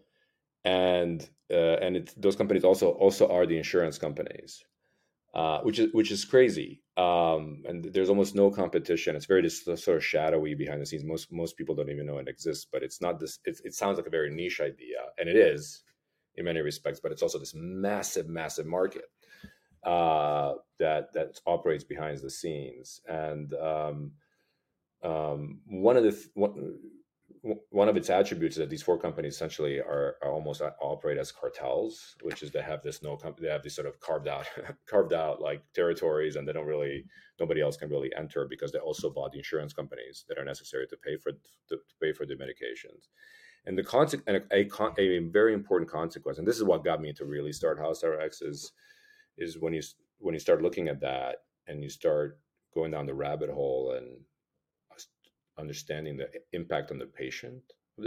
and 0.63 1.27
uh, 1.51 1.77
and 1.81 2.11
those 2.17 2.35
companies 2.35 2.65
also 2.65 2.89
also 2.91 3.29
are 3.29 3.45
the 3.45 3.57
insurance 3.57 3.97
companies. 3.97 4.63
Uh, 5.33 5.61
which 5.61 5.77
is 5.77 5.93
which 5.93 6.09
is 6.09 6.25
crazy. 6.25 6.81
Um, 6.95 7.61
and 7.67 7.83
there's 7.93 8.09
almost 8.09 8.33
no 8.33 8.49
competition. 8.49 9.15
It's 9.15 9.27
very 9.27 9.43
just 9.43 9.65
sort 9.65 9.97
of 9.97 10.03
shadowy 10.03 10.55
behind 10.55 10.81
the 10.81 10.85
scenes. 10.85 11.03
Most 11.03 11.31
most 11.31 11.57
people 11.57 11.75
don't 11.75 11.91
even 11.91 12.07
know 12.07 12.17
it 12.17 12.27
exists. 12.27 12.65
But 12.71 12.81
it's 12.81 13.01
not 13.01 13.19
this. 13.19 13.39
It, 13.45 13.59
it 13.63 13.73
sounds 13.75 13.97
like 13.97 14.07
a 14.07 14.11
very 14.11 14.33
niche 14.33 14.61
idea, 14.61 14.97
and 15.17 15.29
it 15.29 15.35
is 15.35 15.83
in 16.35 16.45
many 16.45 16.61
respects. 16.61 16.99
But 16.99 17.11
it's 17.11 17.21
also 17.21 17.37
this 17.37 17.53
massive, 17.55 18.27
massive 18.27 18.65
market 18.65 19.05
uh, 19.83 20.53
that 20.79 21.13
that 21.13 21.39
operates 21.45 21.83
behind 21.83 22.17
the 22.19 22.31
scenes. 22.31 23.01
And 23.07 23.53
um, 23.53 24.11
um, 25.03 25.59
one 25.67 25.97
of 25.97 26.03
the 26.03 26.11
th- 26.11 26.29
one, 26.33 26.79
one 27.69 27.89
of 27.89 27.97
its 27.97 28.09
attributes 28.09 28.55
is 28.55 28.59
that 28.59 28.69
these 28.69 28.83
four 28.83 28.99
companies 28.99 29.35
essentially 29.35 29.79
are, 29.79 30.15
are 30.21 30.31
almost 30.31 30.61
uh, 30.61 30.71
operate 30.81 31.17
as 31.17 31.31
cartels, 31.31 32.15
which 32.21 32.43
is 32.43 32.51
they 32.51 32.61
have 32.61 32.81
this 32.81 33.01
no 33.03 33.15
company, 33.15 33.47
they 33.47 33.53
have 33.53 33.63
these 33.63 33.75
sort 33.75 33.87
of 33.87 33.99
carved 33.99 34.27
out, 34.27 34.45
carved 34.89 35.13
out 35.13 35.41
like 35.41 35.61
territories, 35.73 36.35
and 36.35 36.47
they 36.47 36.53
don't 36.53 36.65
really 36.65 37.05
nobody 37.39 37.61
else 37.61 37.77
can 37.77 37.89
really 37.89 38.11
enter 38.17 38.47
because 38.49 38.71
they 38.71 38.79
also 38.79 39.09
bought 39.09 39.31
the 39.31 39.37
insurance 39.37 39.73
companies 39.73 40.25
that 40.27 40.37
are 40.37 40.45
necessary 40.45 40.87
to 40.87 40.97
pay 40.97 41.17
for 41.17 41.31
to, 41.31 41.39
to 41.69 41.77
pay 42.01 42.11
for 42.11 42.25
the 42.25 42.35
medications. 42.35 43.07
And 43.65 43.77
the 43.77 43.83
conse- 43.83 44.21
and 44.27 44.37
a, 44.51 44.67
a, 44.67 44.91
a, 44.97 45.19
very 45.29 45.53
important 45.53 45.89
consequence, 45.89 46.37
and 46.37 46.47
this 46.47 46.57
is 46.57 46.63
what 46.63 46.85
got 46.85 47.01
me 47.01 47.13
to 47.13 47.25
really 47.25 47.51
start 47.51 47.79
House 47.79 48.03
RX 48.03 48.41
is 48.41 48.71
is 49.37 49.59
when 49.59 49.73
you 49.73 49.81
when 50.19 50.33
you 50.33 50.39
start 50.39 50.61
looking 50.61 50.87
at 50.87 51.01
that 51.01 51.37
and 51.67 51.83
you 51.83 51.89
start 51.89 52.39
going 52.73 52.91
down 52.91 53.05
the 53.05 53.13
rabbit 53.13 53.49
hole 53.49 53.93
and 53.97 54.19
understanding 55.59 56.17
the 56.17 56.29
impact 56.53 56.91
on 56.91 56.99
the 56.99 57.05
patient 57.05 57.61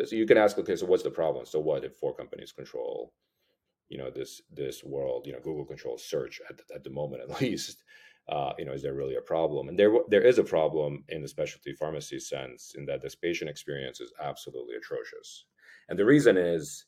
So 0.05 0.17
you 0.17 0.27
can 0.27 0.39
ask, 0.39 0.59
okay, 0.59 0.77
so 0.77 0.87
what's 0.87 1.03
the 1.03 1.11
problem? 1.11 1.47
So 1.47 1.59
what 1.61 1.85
if 1.85 1.97
four 1.97 2.15
companies 2.15 2.53
control, 2.53 3.13
you 3.89 3.99
know, 3.99 4.11
this 4.11 4.43
this 4.53 4.85
world? 4.85 5.27
You 5.27 5.33
know, 5.33 5.41
Google 5.41 5.65
controls 5.65 6.05
search 6.05 6.41
at 6.49 6.59
the, 6.59 6.65
at 6.75 6.85
the 6.85 6.91
moment 6.91 7.23
at 7.31 7.41
least. 7.41 7.83
Uh, 8.29 8.53
you 8.59 8.65
know, 8.65 8.73
is 8.73 8.83
there 8.83 8.95
really 8.95 9.17
a 9.17 9.21
problem? 9.21 9.69
And 9.69 9.79
there 9.79 9.93
there 10.09 10.23
is 10.25 10.39
a 10.39 10.45
problem 10.45 11.05
in 11.09 11.23
the 11.23 11.29
specialty 11.29 11.73
pharmacy 11.75 12.21
sense 12.21 12.75
in 12.77 12.87
that 12.87 13.03
this 13.03 13.17
patient 13.17 13.51
experience 13.51 14.01
is 14.01 14.13
absolutely 14.23 14.77
atrocious. 14.77 15.47
And 15.89 15.99
the 15.99 16.05
reason 16.05 16.37
is 16.37 16.87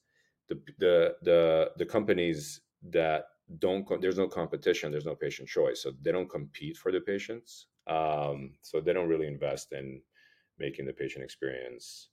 the 0.49 0.61
the 0.78 1.14
the 1.23 1.71
the 1.78 1.87
companies 1.87 2.61
that 2.90 3.25
don't 3.59 3.87
there's 4.00 4.19
no 4.19 4.28
competition 4.28 4.90
there's 4.90 5.07
no 5.07 5.14
patient 5.14 5.49
choice 5.49 5.83
so 5.83 5.92
they 6.00 6.12
don't 6.12 6.31
compete 6.31 6.76
for 6.76 6.92
the 6.92 7.00
patients 7.00 7.66
um, 7.87 8.52
so 8.62 8.81
they 8.81 8.92
don't 8.92 9.09
really 9.09 9.26
invest 9.26 9.73
in 9.73 10.00
making 10.59 10.87
the 10.87 10.92
patient 10.92 11.25
experience 11.25 12.09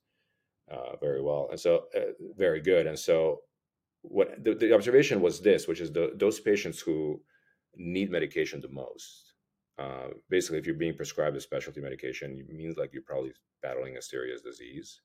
uh, 0.70 0.96
very 1.00 1.22
well 1.22 1.48
and 1.50 1.58
so 1.58 1.84
uh, 1.96 2.12
very 2.36 2.60
good 2.60 2.86
and 2.86 2.98
so 2.98 3.40
what 4.02 4.42
the, 4.42 4.54
the, 4.54 4.72
observation 4.72 5.20
was 5.20 5.40
this 5.40 5.66
which 5.66 5.80
is 5.80 5.92
the, 5.92 6.12
those 6.16 6.40
patients 6.40 6.80
who 6.80 7.20
need 7.76 8.10
medication 8.10 8.60
the 8.60 8.68
most 8.68 9.34
uh, 9.78 10.08
basically 10.28 10.58
if 10.58 10.66
you're 10.66 10.74
being 10.74 10.96
prescribed 10.96 11.36
a 11.36 11.40
specialty 11.40 11.80
medication 11.80 12.44
it 12.48 12.54
means 12.54 12.76
like 12.76 12.92
you're 12.92 13.02
probably 13.02 13.32
battling 13.62 13.96
a 13.96 14.02
serious 14.02 14.42
disease 14.42 15.00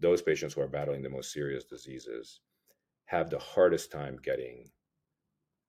those 0.00 0.22
patients 0.22 0.54
who 0.54 0.60
are 0.60 0.68
battling 0.68 1.02
the 1.02 1.08
most 1.08 1.32
serious 1.32 1.64
diseases 1.64 2.40
have 3.06 3.30
the 3.30 3.38
hardest 3.38 3.90
time 3.90 4.18
getting 4.22 4.70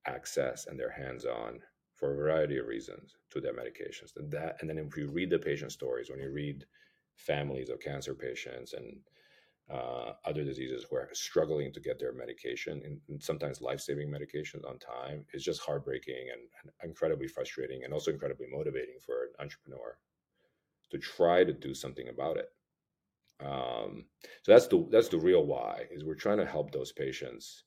access 0.06 0.66
and 0.66 0.78
their 0.78 0.90
hands 0.90 1.24
on 1.24 1.60
for 1.96 2.12
a 2.12 2.16
variety 2.16 2.58
of 2.58 2.66
reasons 2.66 3.16
to 3.30 3.40
their 3.40 3.52
medications. 3.52 4.16
And 4.16 4.30
that, 4.32 4.56
and 4.60 4.68
then 4.68 4.78
if 4.78 4.96
you 4.96 5.08
read 5.10 5.30
the 5.30 5.38
patient 5.38 5.72
stories, 5.72 6.10
when 6.10 6.20
you 6.20 6.30
read 6.30 6.64
families 7.20 7.70
of 7.70 7.80
cancer 7.80 8.14
patients 8.14 8.72
and 8.72 8.96
uh, 9.72 10.14
other 10.24 10.42
diseases 10.42 10.84
who 10.88 10.96
are 10.96 11.08
struggling 11.12 11.72
to 11.72 11.80
get 11.80 11.98
their 11.98 12.12
medication 12.12 12.82
and, 12.84 12.98
and 13.08 13.22
sometimes 13.22 13.60
life-saving 13.60 14.08
medications 14.08 14.68
on 14.68 14.78
time 14.78 15.24
is 15.32 15.44
just 15.44 15.60
heartbreaking 15.60 16.28
and, 16.32 16.42
and, 16.62 16.72
incredibly 16.90 17.28
frustrating 17.28 17.84
and 17.84 17.92
also 17.92 18.10
incredibly 18.10 18.48
motivating 18.50 18.96
for 19.04 19.22
an 19.24 19.30
entrepreneur 19.38 19.96
to 20.90 20.98
try 20.98 21.44
to 21.44 21.52
do 21.52 21.72
something 21.72 22.08
about 22.08 22.36
it. 22.36 22.48
Um, 23.40 24.06
so 24.42 24.52
that's 24.52 24.66
the 24.66 24.86
that's 24.90 25.08
the 25.08 25.18
real 25.18 25.46
why 25.46 25.86
is 25.90 26.04
we're 26.04 26.14
trying 26.14 26.38
to 26.38 26.46
help 26.46 26.72
those 26.72 26.92
patients 26.92 27.64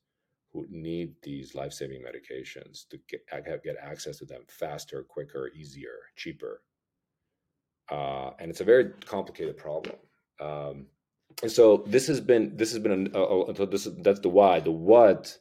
who 0.52 0.66
need 0.70 1.14
these 1.22 1.54
life-saving 1.54 2.00
medications 2.00 2.86
to 2.90 2.98
get 3.08 3.26
get 3.64 3.76
access 3.82 4.18
to 4.18 4.24
them 4.24 4.42
faster 4.46 5.02
quicker 5.02 5.50
easier 5.56 5.96
cheaper 6.16 6.62
uh, 7.90 8.30
and 8.38 8.50
it's 8.50 8.60
a 8.60 8.64
very 8.64 8.90
complicated 9.06 9.56
problem. 9.56 9.96
Um, 10.40 10.86
and 11.42 11.50
so 11.50 11.84
this 11.86 12.06
has 12.06 12.20
been 12.20 12.56
this 12.56 12.72
has 12.72 12.80
been 12.80 13.10
a, 13.14 13.18
a, 13.18 13.40
a, 13.44 13.66
this 13.66 13.88
that's 13.98 14.20
the 14.20 14.28
why. 14.28 14.60
The 14.60 14.70
what 14.70 15.36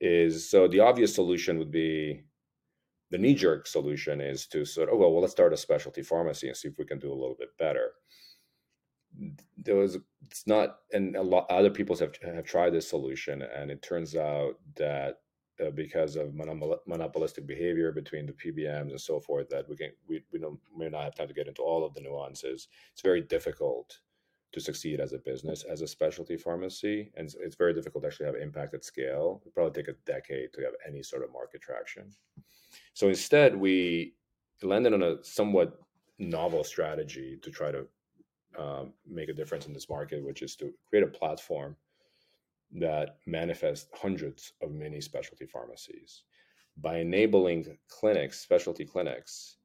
is 0.00 0.50
so 0.50 0.68
the 0.68 0.80
obvious 0.80 1.14
solution 1.14 1.58
would 1.58 1.70
be 1.70 2.22
the 3.10 3.18
knee 3.18 3.34
jerk 3.34 3.66
solution 3.66 4.20
is 4.20 4.46
to 4.48 4.64
sort 4.64 4.88
of 4.88 4.94
oh 4.94 4.98
well, 4.98 5.12
well 5.12 5.22
let's 5.22 5.32
start 5.32 5.52
a 5.52 5.56
specialty 5.56 6.02
pharmacy 6.02 6.48
and 6.48 6.56
see 6.56 6.68
if 6.68 6.78
we 6.78 6.84
can 6.84 6.98
do 6.98 7.12
a 7.12 7.14
little 7.14 7.36
bit 7.38 7.56
better. 7.58 7.92
There 9.56 9.76
was 9.76 9.98
it's 10.22 10.46
not 10.46 10.78
and 10.92 11.16
a 11.16 11.22
lot 11.22 11.50
other 11.50 11.70
people 11.70 11.96
have 11.96 12.16
have 12.22 12.44
tried 12.44 12.70
this 12.70 12.88
solution 12.88 13.42
and 13.42 13.70
it 13.70 13.82
turns 13.82 14.16
out 14.16 14.58
that 14.76 15.18
uh, 15.64 15.70
because 15.70 16.16
of 16.16 16.34
monopolistic 16.34 17.46
behavior 17.46 17.92
between 17.92 18.26
the 18.26 18.32
PBMs 18.32 18.90
and 18.90 19.00
so 19.00 19.20
forth 19.20 19.48
that 19.50 19.68
we 19.68 19.76
can 19.76 19.90
we, 20.08 20.22
we 20.32 20.38
don't 20.38 20.58
may 20.76 20.88
not 20.88 21.04
have 21.04 21.14
time 21.14 21.28
to 21.28 21.34
get 21.34 21.46
into 21.46 21.62
all 21.62 21.84
of 21.84 21.94
the 21.94 22.00
nuances. 22.00 22.68
It's 22.92 23.02
very 23.02 23.20
difficult 23.20 23.98
to 24.52 24.60
succeed 24.60 25.00
as 25.00 25.12
a 25.12 25.18
business 25.18 25.64
as 25.64 25.80
a 25.80 25.86
specialty 25.86 26.36
pharmacy 26.36 27.12
and 27.16 27.26
it's, 27.26 27.36
it's 27.40 27.56
very 27.56 27.74
difficult 27.74 28.02
to 28.02 28.08
actually 28.08 28.26
have 28.26 28.34
impact 28.36 28.74
at 28.74 28.84
scale. 28.84 29.42
It 29.46 29.54
probably 29.54 29.80
take 29.80 29.88
a 29.88 29.98
decade 30.06 30.52
to 30.54 30.62
have 30.62 30.74
any 30.86 31.02
sort 31.02 31.22
of 31.22 31.32
market 31.32 31.60
traction. 31.60 32.10
So 32.94 33.08
instead 33.08 33.54
we 33.54 34.14
landed 34.62 34.92
on 34.92 35.02
a 35.02 35.22
somewhat 35.22 35.78
novel 36.18 36.64
strategy 36.64 37.38
to 37.42 37.50
try 37.50 37.70
to 37.70 37.86
um, 38.58 38.92
make 39.06 39.28
a 39.28 39.34
difference 39.34 39.66
in 39.66 39.72
this 39.72 39.88
market 39.88 40.24
which 40.24 40.42
is 40.42 40.56
to 40.56 40.72
create 40.88 41.04
a 41.04 41.08
platform 41.08 41.76
that 42.74 43.18
manifest 43.26 43.88
hundreds 43.94 44.52
of 44.62 44.72
mini 44.72 45.00
specialty 45.00 45.46
pharmacies 45.46 46.24
by 46.76 46.98
enabling 46.98 47.78
clinics 47.88 48.40
specialty 48.40 48.84
clinics 48.84 49.56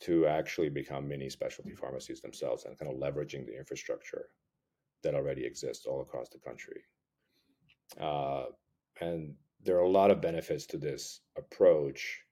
to 0.00 0.26
actually 0.26 0.68
become 0.68 1.08
mini 1.08 1.28
specialty 1.28 1.74
pharmacies 1.74 2.20
themselves 2.20 2.64
and 2.64 2.78
kind 2.78 2.90
of 2.90 2.98
leveraging 2.98 3.44
the 3.44 3.56
infrastructure 3.56 4.26
that 5.02 5.14
already 5.14 5.44
exists 5.44 5.86
all 5.86 6.00
across 6.00 6.28
the 6.28 6.38
country. 6.38 6.82
Uh, 8.00 8.44
and 9.00 9.34
there 9.64 9.76
are 9.76 9.82
a 9.82 9.88
lot 9.88 10.10
of 10.10 10.20
benefits 10.20 10.66
to 10.66 10.76
this 10.76 11.20
approach, 11.36 12.22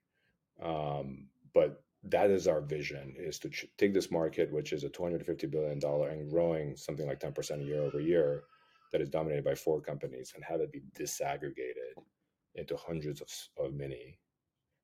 um, 0.62 1.26
but 1.54 1.82
that 2.04 2.30
is 2.30 2.46
our 2.46 2.60
vision: 2.60 3.14
is 3.16 3.38
to 3.40 3.48
ch- 3.48 3.66
take 3.78 3.92
this 3.92 4.10
market, 4.10 4.52
which 4.52 4.72
is 4.72 4.84
a 4.84 4.88
250 4.88 5.46
billion 5.48 5.78
dollar 5.78 6.10
and 6.10 6.30
growing 6.30 6.76
something 6.76 7.06
like 7.06 7.18
10 7.18 7.32
percent 7.32 7.62
year 7.62 7.82
over 7.82 8.00
year, 8.00 8.44
that 8.92 9.00
is 9.00 9.08
dominated 9.08 9.44
by 9.44 9.54
four 9.54 9.80
companies, 9.80 10.32
and 10.34 10.44
have 10.44 10.60
it 10.60 10.72
be 10.72 10.82
disaggregated 10.98 11.94
into 12.54 12.76
hundreds 12.76 13.20
of, 13.20 13.28
of 13.64 13.74
mini 13.74 14.18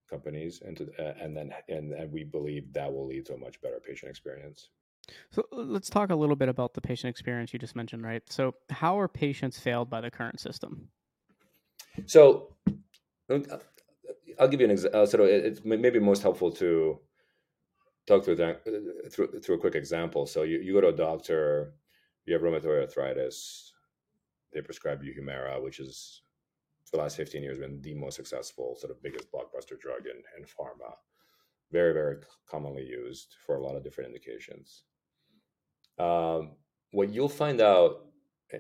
companies 0.09 0.63
and 0.65 0.77
to, 0.77 0.85
uh, 0.99 1.15
and 1.21 1.37
then 1.37 1.53
and, 1.69 1.93
and 1.93 2.13
we 2.13 2.23
believe 2.23 2.73
that 2.73 2.93
will 2.93 3.07
lead 3.07 3.25
to 3.27 3.35
a 3.35 3.39
much 3.39 3.61
better 3.63 3.81
patient 3.81 4.11
experience. 4.11 4.69
So 5.31 5.45
let's 5.51 5.91
talk 5.91 6.11
a 6.11 6.15
little 6.15 6.37
bit 6.37 6.49
about 6.49 6.75
the 6.75 6.81
patient 6.81 7.11
experience 7.11 7.53
you 7.53 7.59
just 7.59 7.75
mentioned 7.75 8.05
right? 8.05 8.23
So 8.31 8.55
how 8.71 8.99
are 8.99 9.09
patients 9.09 9.59
failed 9.59 9.91
by 9.91 10.01
the 10.01 10.11
current 10.11 10.39
system? 10.41 10.89
So 12.07 12.55
i'll 14.39 14.49
give 14.49 14.61
you 14.61 14.67
an 14.67 14.71
example 14.71 15.01
uh, 15.01 15.07
so 15.07 15.23
it's 15.25 15.65
maybe 15.65 15.99
most 15.99 16.23
helpful 16.23 16.51
to 16.51 16.99
talk 18.07 18.25
through, 18.25 18.37
that, 18.37 18.61
uh, 18.67 19.09
through 19.09 19.41
through 19.41 19.55
a 19.55 19.59
quick 19.59 19.75
example. 19.75 20.27
So 20.27 20.43
you, 20.43 20.59
you 20.59 20.73
go 20.75 20.81
to 20.83 20.89
a 20.89 20.93
doctor 20.93 21.75
you 22.27 22.35
have 22.35 22.43
rheumatoid 22.43 22.81
arthritis 22.83 23.72
they 24.53 24.61
prescribe 24.61 25.03
you 25.03 25.15
humira 25.15 25.63
which 25.63 25.81
is 25.81 26.23
for 26.93 26.97
the 26.99 27.03
last 27.03 27.17
15 27.17 27.43
years 27.43 27.59
been 27.59 27.81
the 27.81 27.95
most 27.95 28.17
successful 28.17 28.77
sort 28.79 28.91
of 28.91 29.03
biggest 29.03 29.33
blockbuster 29.33 29.79
drug 29.81 30.03
in, 30.05 30.23
in 30.37 30.45
pharma. 30.45 30.93
Very 31.71 31.95
very 31.95 32.17
commonly 32.49 32.85
used 32.85 33.35
for 33.47 33.57
a 33.57 33.63
lot 33.63 33.77
of 33.77 33.83
different 33.83 34.09
indications. 34.09 34.83
Um, 35.99 36.53
what 36.91 37.09
you'll 37.11 37.31
find 37.31 37.61
out 37.61 38.07
eh, 38.53 38.59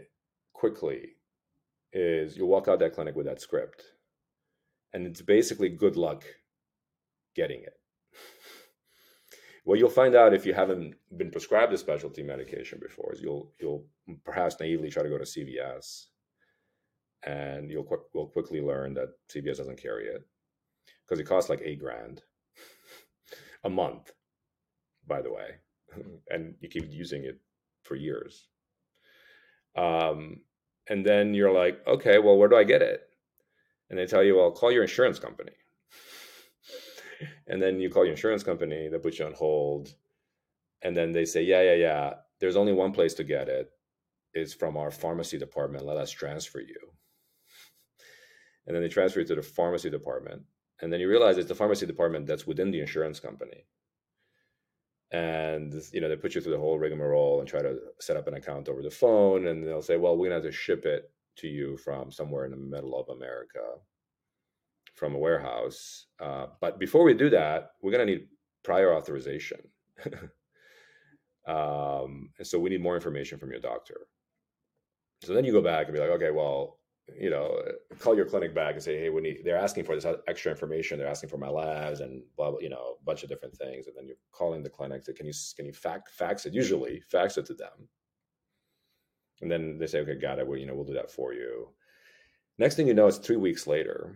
quickly 0.55 1.17
is 1.93 2.37
you'll 2.37 2.49
walk 2.49 2.69
out 2.69 2.79
that 2.79 2.95
clinic 2.95 3.15
with 3.15 3.27
that 3.27 3.41
script 3.41 3.83
and 4.95 5.07
it's 5.07 5.21
basically 5.21 5.69
good 5.69 5.97
luck 5.97 6.25
getting 7.37 7.63
it 7.63 7.75
what 9.65 9.79
you'll 9.79 9.89
find 9.89 10.15
out 10.15 10.35
if 10.35 10.45
you 10.45 10.55
haven't 10.55 10.95
been 11.17 11.31
prescribed 11.31 11.73
a 11.73 11.79
specialty 11.79 12.23
medication 12.23 12.79
before 12.81 13.13
is 13.13 13.23
you'll 13.23 13.53
you'll 13.61 13.85
perhaps 14.25 14.57
naively 14.61 14.91
try 14.91 15.03
to 15.03 15.09
go 15.09 15.19
to 15.19 15.25
cvs 15.25 16.07
and 17.25 17.71
you'll 17.71 17.85
qu- 17.85 18.05
will 18.15 18.27
quickly 18.27 18.61
learn 18.61 18.95
that 18.95 19.11
CVS 19.33 19.59
doesn't 19.59 19.81
carry 19.81 20.07
it 20.07 20.27
because 21.05 21.21
it 21.21 21.25
costs 21.25 21.51
like 21.51 21.61
eight 21.63 21.79
grand 21.79 22.23
a 23.65 23.71
month, 23.71 24.13
by 25.07 25.23
the 25.23 25.33
way, 25.33 25.51
and 26.31 26.55
you 26.61 26.69
keep 26.69 26.91
using 26.91 27.25
it 27.25 27.41
for 27.83 27.95
years. 27.95 28.49
Um, 29.77 30.41
and 30.89 31.07
then 31.07 31.33
you're 31.33 31.53
like, 31.53 31.87
okay, 31.87 32.19
well, 32.19 32.37
where 32.37 32.49
do 32.49 32.57
I 32.57 32.65
get 32.65 32.83
it? 32.83 33.03
And 33.89 33.99
they 33.99 34.07
tell 34.07 34.23
you, 34.23 34.37
well, 34.37 34.51
call 34.51 34.73
your 34.73 34.83
insurance 34.83 35.19
company. 35.19 35.53
And 37.47 37.61
then 37.61 37.81
you 37.81 37.91
call 37.91 38.05
your 38.05 38.13
insurance 38.13 38.43
company, 38.43 38.89
they 38.89 38.99
put 38.99 39.19
you 39.19 39.27
on 39.27 39.33
hold, 39.33 39.95
and 40.83 40.97
then 40.97 41.13
they 41.13 41.25
say, 41.25 41.43
yeah, 41.43 41.63
yeah, 41.63 41.75
yeah, 41.75 42.15
there's 42.41 42.57
only 42.57 42.73
one 42.73 42.93
place 42.93 43.15
to 43.15 43.25
get 43.25 43.49
it. 43.49 43.71
It's 44.35 44.55
from 44.55 44.77
our 44.77 44.91
pharmacy 44.91 45.39
department. 45.39 45.85
Let 45.85 45.99
us 45.99 46.11
transfer 46.11 46.61
you 46.61 46.93
and 48.67 48.75
then 48.75 48.83
they 48.83 48.89
transfer 48.89 49.21
you 49.21 49.27
to 49.27 49.35
the 49.35 49.43
pharmacy 49.43 49.91
department 49.91 50.43
and 50.81 50.93
then 50.93 51.01
you 51.01 51.09
realize 51.09 51.39
it's 51.39 51.49
the 51.49 51.55
pharmacy 51.55 51.87
department 51.87 52.27
that's 52.27 52.47
within 52.47 52.71
the 52.71 52.81
insurance 52.81 53.21
company 53.21 53.65
and 55.11 55.75
you 55.93 56.01
know 56.01 56.09
they 56.09 56.17
put 56.17 56.35
you 56.35 56.41
through 56.41 56.53
the 56.53 56.59
whole 56.59 56.79
rigmarole 56.79 57.41
and 57.41 57.49
try 57.49 57.61
to 57.61 57.79
set 58.01 58.17
up 58.17 58.27
an 58.29 58.35
account 58.35 58.69
over 58.69 58.83
the 58.83 58.91
phone 58.91 59.49
and 59.49 59.67
they'll 59.67 59.83
say 59.83 59.97
well 59.97 60.17
we're 60.17 60.29
going 60.29 60.41
to 60.41 60.47
have 60.47 60.53
to 60.53 60.53
ship 60.53 60.87
it 60.87 61.11
to 61.37 61.49
you 61.49 61.77
from 61.77 62.11
somewhere 62.11 62.45
in 62.45 62.51
the 62.51 62.57
middle 62.57 62.99
of 62.99 63.09
america 63.09 63.61
from 64.95 65.15
a 65.15 65.19
warehouse 65.19 66.07
uh, 66.21 66.47
but 66.61 66.79
before 66.79 67.05
we 67.05 67.15
do 67.15 67.31
that 67.31 67.73
we're 67.83 67.93
going 67.93 68.07
to 68.07 68.13
need 68.13 68.29
prior 68.63 68.95
authorization 68.95 69.61
um, 71.47 72.31
and 72.39 72.47
so 72.47 72.59
we 72.59 72.71
need 72.71 72.83
more 72.83 72.95
information 72.95 73.39
from 73.39 73.51
your 73.51 73.61
doctor 73.61 74.07
so 75.23 75.35
then 75.35 75.45
you 75.45 75.53
go 75.53 75.63
back 75.63 75.87
and 75.87 75.95
be 75.95 76.01
like 76.01 76.11
okay 76.11 76.31
well 76.31 76.79
you 77.19 77.31
know, 77.31 77.61
call 77.99 78.17
your 78.17 78.25
clinic 78.25 78.55
back 78.55 78.75
and 78.75 78.83
say, 78.83 78.99
hey, 78.99 79.11
we 79.11 79.21
need, 79.21 79.39
they're 79.45 79.57
asking 79.57 79.85
for 79.85 79.95
this 79.95 80.07
extra 80.29 80.53
information. 80.53 80.99
They're 80.99 81.09
asking 81.09 81.31
for 81.31 81.39
my 81.39 81.49
labs 81.49 82.01
and 82.01 82.23
blah, 82.37 82.51
blah, 82.51 82.61
you 82.61 82.69
know, 82.69 82.97
a 83.01 83.05
bunch 83.05 83.23
of 83.23 83.29
different 83.29 83.57
things. 83.57 83.87
And 83.87 83.97
then 83.97 84.07
you're 84.07 84.17
calling 84.31 84.63
the 84.63 84.71
clinic 84.71 85.05
to, 85.05 85.13
can 85.13 85.27
you, 85.27 85.33
can 85.57 85.67
you 85.67 85.73
fax, 85.73 86.13
fax 86.13 86.47
it? 86.47 86.55
Usually 86.55 87.03
fax 87.09 87.37
it 87.37 87.47
to 87.47 87.55
them. 87.55 87.89
And 89.41 89.51
then 89.51 89.79
they 89.79 89.87
say, 89.87 90.01
okay, 90.01 90.15
got 90.15 90.39
it. 90.39 90.47
Well, 90.47 90.59
you 90.59 90.67
know, 90.67 90.75
we'll 90.75 90.85
do 90.85 90.95
that 90.95 91.11
for 91.11 91.35
you. 91.35 91.69
Next 92.59 92.77
thing 92.77 92.87
you 92.87 92.95
know, 92.95 93.09
it's 93.09 93.19
three 93.19 93.37
weeks 93.37 93.67
later. 93.67 94.15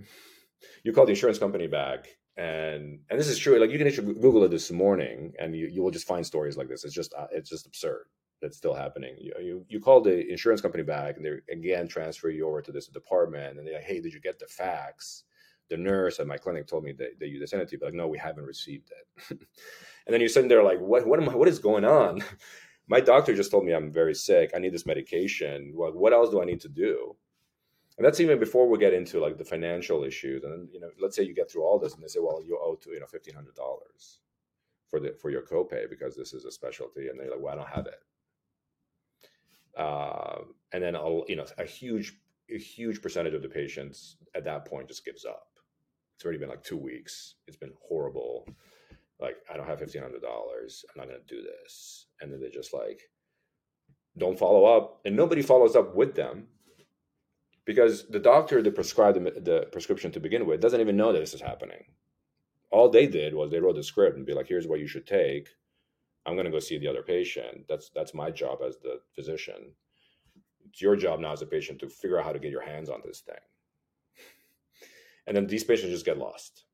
You 0.85 0.93
call 0.93 1.07
the 1.07 1.13
insurance 1.13 1.39
company 1.39 1.67
back 1.67 2.09
and 2.37 3.01
and 3.09 3.19
this 3.19 3.29
is 3.29 3.39
true. 3.39 3.59
Like 3.59 3.71
you 3.71 3.79
can 3.79 3.89
Google 4.15 4.45
it 4.45 4.51
this 4.51 4.71
morning, 4.71 5.33
and 5.39 5.57
you, 5.57 5.69
you 5.69 5.83
will 5.83 5.91
just 5.91 6.07
find 6.07 6.25
stories 6.25 6.57
like 6.57 6.69
this. 6.69 6.85
It's 6.85 6.95
just 6.95 7.15
uh, 7.15 7.27
it's 7.33 7.49
just 7.49 7.67
absurd 7.67 8.07
that's 8.43 8.59
still 8.59 8.75
happening. 8.75 9.17
You, 9.19 9.33
you 9.41 9.65
you 9.69 9.81
call 9.81 10.03
the 10.03 10.29
insurance 10.31 10.61
company 10.61 10.83
back, 10.83 11.17
and 11.17 11.25
they 11.25 11.53
again 11.53 11.89
transfer 11.89 12.29
you 12.29 12.47
over 12.47 12.61
to 12.61 12.73
this 12.73 12.89
department, 12.89 13.59
and 13.59 13.67
they're 13.67 13.77
like, 13.77 13.85
"Hey, 13.85 14.01
did 14.01 14.13
you 14.13 14.21
get 14.21 14.39
the 14.39 14.47
fax?" 14.47 15.25
The 15.69 15.77
nurse 15.77 16.21
at 16.21 16.29
my 16.29 16.37
clinic 16.37 16.69
told 16.69 16.85
me 16.85 16.93
that, 16.93 17.19
that 17.19 17.27
you 17.27 17.45
sent 17.45 17.61
it 17.61 17.69
to 17.69 17.73
you, 17.73 17.81
but 17.81 17.87
like, 17.87 17.95
no, 17.95 18.07
we 18.07 18.19
haven't 18.19 18.45
received 18.45 18.93
it. 18.93 19.31
and 19.31 20.13
then 20.15 20.21
you're 20.21 20.29
sitting 20.29 20.49
there 20.49 20.63
like, 20.63 20.79
what 20.79 21.07
what 21.07 21.21
am 21.21 21.29
I, 21.29 21.35
what 21.35 21.49
is 21.49 21.59
going 21.59 21.85
on? 21.85 22.23
my 22.89 23.01
doctor 23.01 23.35
just 23.35 23.51
told 23.51 23.65
me 23.65 23.73
I'm 23.73 23.91
very 23.91 24.15
sick. 24.15 24.53
I 24.55 24.59
need 24.59 24.73
this 24.73 24.87
medication. 24.87 25.73
Well, 25.75 25.93
what 25.93 26.13
else 26.13 26.31
do 26.31 26.41
I 26.41 26.45
need 26.45 26.61
to 26.61 26.69
do? 26.69 27.17
And 27.99 28.07
that's 28.07 28.21
even 28.21 28.39
before 28.39 28.69
we 28.69 28.79
get 28.79 28.95
into 28.95 29.21
like 29.21 29.39
the 29.39 29.45
financial 29.45 30.05
issues. 30.05 30.45
And 30.45 30.69
you 30.73 30.81
know, 30.81 30.91
let's 31.01 31.17
say 31.17 31.25
you 31.25 31.35
get 31.35 31.51
through 31.51 31.65
all 31.65 31.79
this, 31.79 31.95
and 31.95 32.03
they 32.03 32.09
say, 32.09 32.21
well, 32.21 32.43
you 32.45 32.59
owe 32.63 32.77
to 32.77 32.91
you 32.91 33.01
know 33.01 33.07
fifteen 33.07 33.35
hundred 33.35 33.55
dollars 33.57 34.21
for 34.89 35.01
the 35.01 35.15
for 35.21 35.31
your 35.31 35.43
copay 35.43 35.89
because 35.91 36.17
this 36.17 36.33
is 36.35 36.45
a 36.45 36.53
specialty, 36.53 37.09
and 37.09 37.19
they're 37.19 37.31
like, 37.31 37.41
well, 37.41 37.55
I 37.55 37.57
don't 37.57 37.69
have 37.69 37.87
it 37.87 38.01
uh, 39.79 40.41
and 40.73 40.83
then 40.83 40.95
a, 40.95 41.21
you 41.29 41.37
know 41.37 41.47
a 41.59 41.65
huge 41.65 42.15
a 42.55 42.59
huge 42.59 43.03
percentage 43.03 43.35
of 43.35 43.43
the 43.43 43.49
patients 43.49 44.17
at 44.35 44.45
that 44.45 44.65
point 44.67 44.89
just 44.89 45.05
gives 45.05 45.25
up 45.25 45.49
it's 46.17 46.25
already 46.25 46.39
been 46.39 46.49
like 46.49 46.65
two 46.65 46.79
weeks. 46.79 47.35
It's 47.47 47.59
been 47.59 47.75
horrible. 47.89 48.49
Like, 49.21 49.37
I 49.53 49.57
don't 49.57 49.67
have 49.67 49.81
$1,500. 49.81 50.05
I'm 50.05 50.13
not 50.97 51.09
going 51.09 51.21
to 51.21 51.35
do 51.35 51.43
this. 51.43 52.07
And 52.21 52.33
then 52.33 52.41
they 52.41 52.49
just 52.51 52.73
like, 52.73 53.03
don't 54.17 54.39
follow 54.39 54.65
up. 54.65 55.01
And 55.05 55.15
nobody 55.15 55.43
follows 55.43 55.77
up 55.77 55.95
with 55.95 56.15
them 56.15 56.47
because 57.67 58.07
the 58.09 58.19
doctor 58.19 58.63
that 58.63 58.75
prescribed 58.75 59.19
the, 59.19 59.41
the 59.41 59.67
prescription 59.73 60.11
to 60.13 60.21
begin 60.21 60.47
with 60.47 60.61
doesn't 60.61 60.81
even 60.81 60.97
know 60.97 61.13
that 61.13 61.19
this 61.19 61.35
is 61.35 61.41
happening. 61.41 61.85
All 62.71 62.89
they 62.89 63.07
did 63.07 63.35
was 63.35 63.51
they 63.51 63.61
wrote 63.61 63.77
the 63.77 63.83
script 63.83 64.17
and 64.17 64.25
be 64.25 64.33
like, 64.33 64.47
here's 64.49 64.67
what 64.67 64.81
you 64.81 64.87
should 64.87 65.07
take. 65.07 65.49
I'm 66.25 66.35
going 66.35 66.47
to 66.47 66.51
go 66.51 66.59
see 66.59 66.79
the 66.79 66.89
other 66.89 67.03
patient. 67.03 67.67
That's 67.69 67.91
that's 67.91 68.15
my 68.15 68.31
job 68.31 68.59
as 68.67 68.79
the 68.79 69.01
physician. 69.15 69.73
It's 70.69 70.81
your 70.81 70.97
job 70.97 71.21
now 71.21 71.33
as 71.33 71.43
a 71.43 71.47
patient 71.47 71.79
to 71.81 71.89
figure 71.89 72.19
out 72.19 72.25
how 72.25 72.33
to 72.33 72.39
get 72.39 72.51
your 72.51 72.65
hands 72.65 72.89
on 72.89 73.03
this 73.05 73.21
thing. 73.21 73.37
And 75.29 75.37
then 75.37 75.49
these 75.49 75.65
patients 75.65 75.91
just 75.91 76.07
get 76.07 76.19
lost 76.19 76.66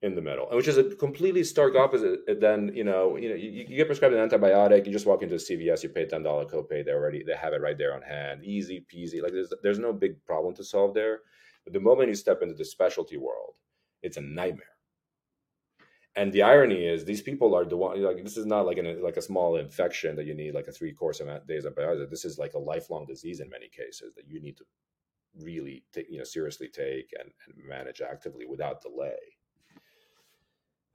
in 0.00 0.14
the 0.14 0.22
middle, 0.22 0.46
which 0.52 0.68
is 0.68 0.78
a 0.78 0.84
completely 0.84 1.42
stark 1.42 1.74
opposite. 1.74 2.20
Then 2.40 2.70
you 2.74 2.84
know, 2.84 3.16
you 3.16 3.30
know, 3.30 3.34
you, 3.34 3.50
you, 3.68 3.76
get 3.76 3.86
prescribed 3.86 4.14
an 4.14 4.28
antibiotic, 4.28 4.86
you 4.86 4.92
just 4.92 5.06
walk 5.06 5.22
into 5.22 5.34
a 5.34 5.38
CVS, 5.38 5.82
you 5.82 5.88
pay 5.88 6.06
ten 6.06 6.22
dollar 6.22 6.44
copay, 6.44 6.84
they 6.84 6.92
already 6.92 7.24
they 7.24 7.34
have 7.34 7.52
it 7.52 7.60
right 7.60 7.76
there 7.76 7.94
on 7.94 8.02
hand, 8.02 8.44
easy 8.44 8.84
peasy. 8.92 9.22
Like 9.22 9.32
there's 9.32 9.52
there's 9.62 9.78
no 9.78 9.92
big 9.92 10.24
problem 10.24 10.54
to 10.56 10.64
solve 10.64 10.94
there. 10.94 11.20
But 11.64 11.72
the 11.72 11.80
moment 11.80 12.08
you 12.08 12.14
step 12.14 12.42
into 12.42 12.54
the 12.54 12.64
specialty 12.64 13.16
world, 13.16 13.54
it's 14.02 14.16
a 14.16 14.22
nightmare. 14.22 14.66
And 16.14 16.32
the 16.32 16.42
irony 16.42 16.84
is, 16.86 17.04
these 17.04 17.22
people 17.22 17.54
are 17.54 17.64
the 17.64 17.76
one. 17.76 18.02
Like 18.02 18.22
this 18.22 18.36
is 18.36 18.46
not 18.46 18.66
like 18.66 18.78
an 18.78 19.02
like 19.02 19.16
a 19.16 19.22
small 19.22 19.56
infection 19.56 20.14
that 20.16 20.26
you 20.26 20.34
need 20.34 20.54
like 20.54 20.68
a 20.68 20.72
three 20.72 20.92
course 20.92 21.20
of 21.20 21.46
days 21.46 21.64
antibiotic. 21.64 22.08
This 22.10 22.24
is 22.24 22.38
like 22.38 22.54
a 22.54 22.58
lifelong 22.58 23.06
disease 23.06 23.40
in 23.40 23.50
many 23.50 23.68
cases 23.68 24.14
that 24.16 24.28
you 24.28 24.40
need 24.40 24.56
to 24.58 24.64
really 25.40 25.84
take, 25.92 26.06
you 26.08 26.18
know 26.18 26.24
seriously 26.24 26.68
take 26.68 27.12
and, 27.18 27.30
and 27.46 27.68
manage 27.68 28.00
actively 28.00 28.46
without 28.46 28.80
delay. 28.80 29.37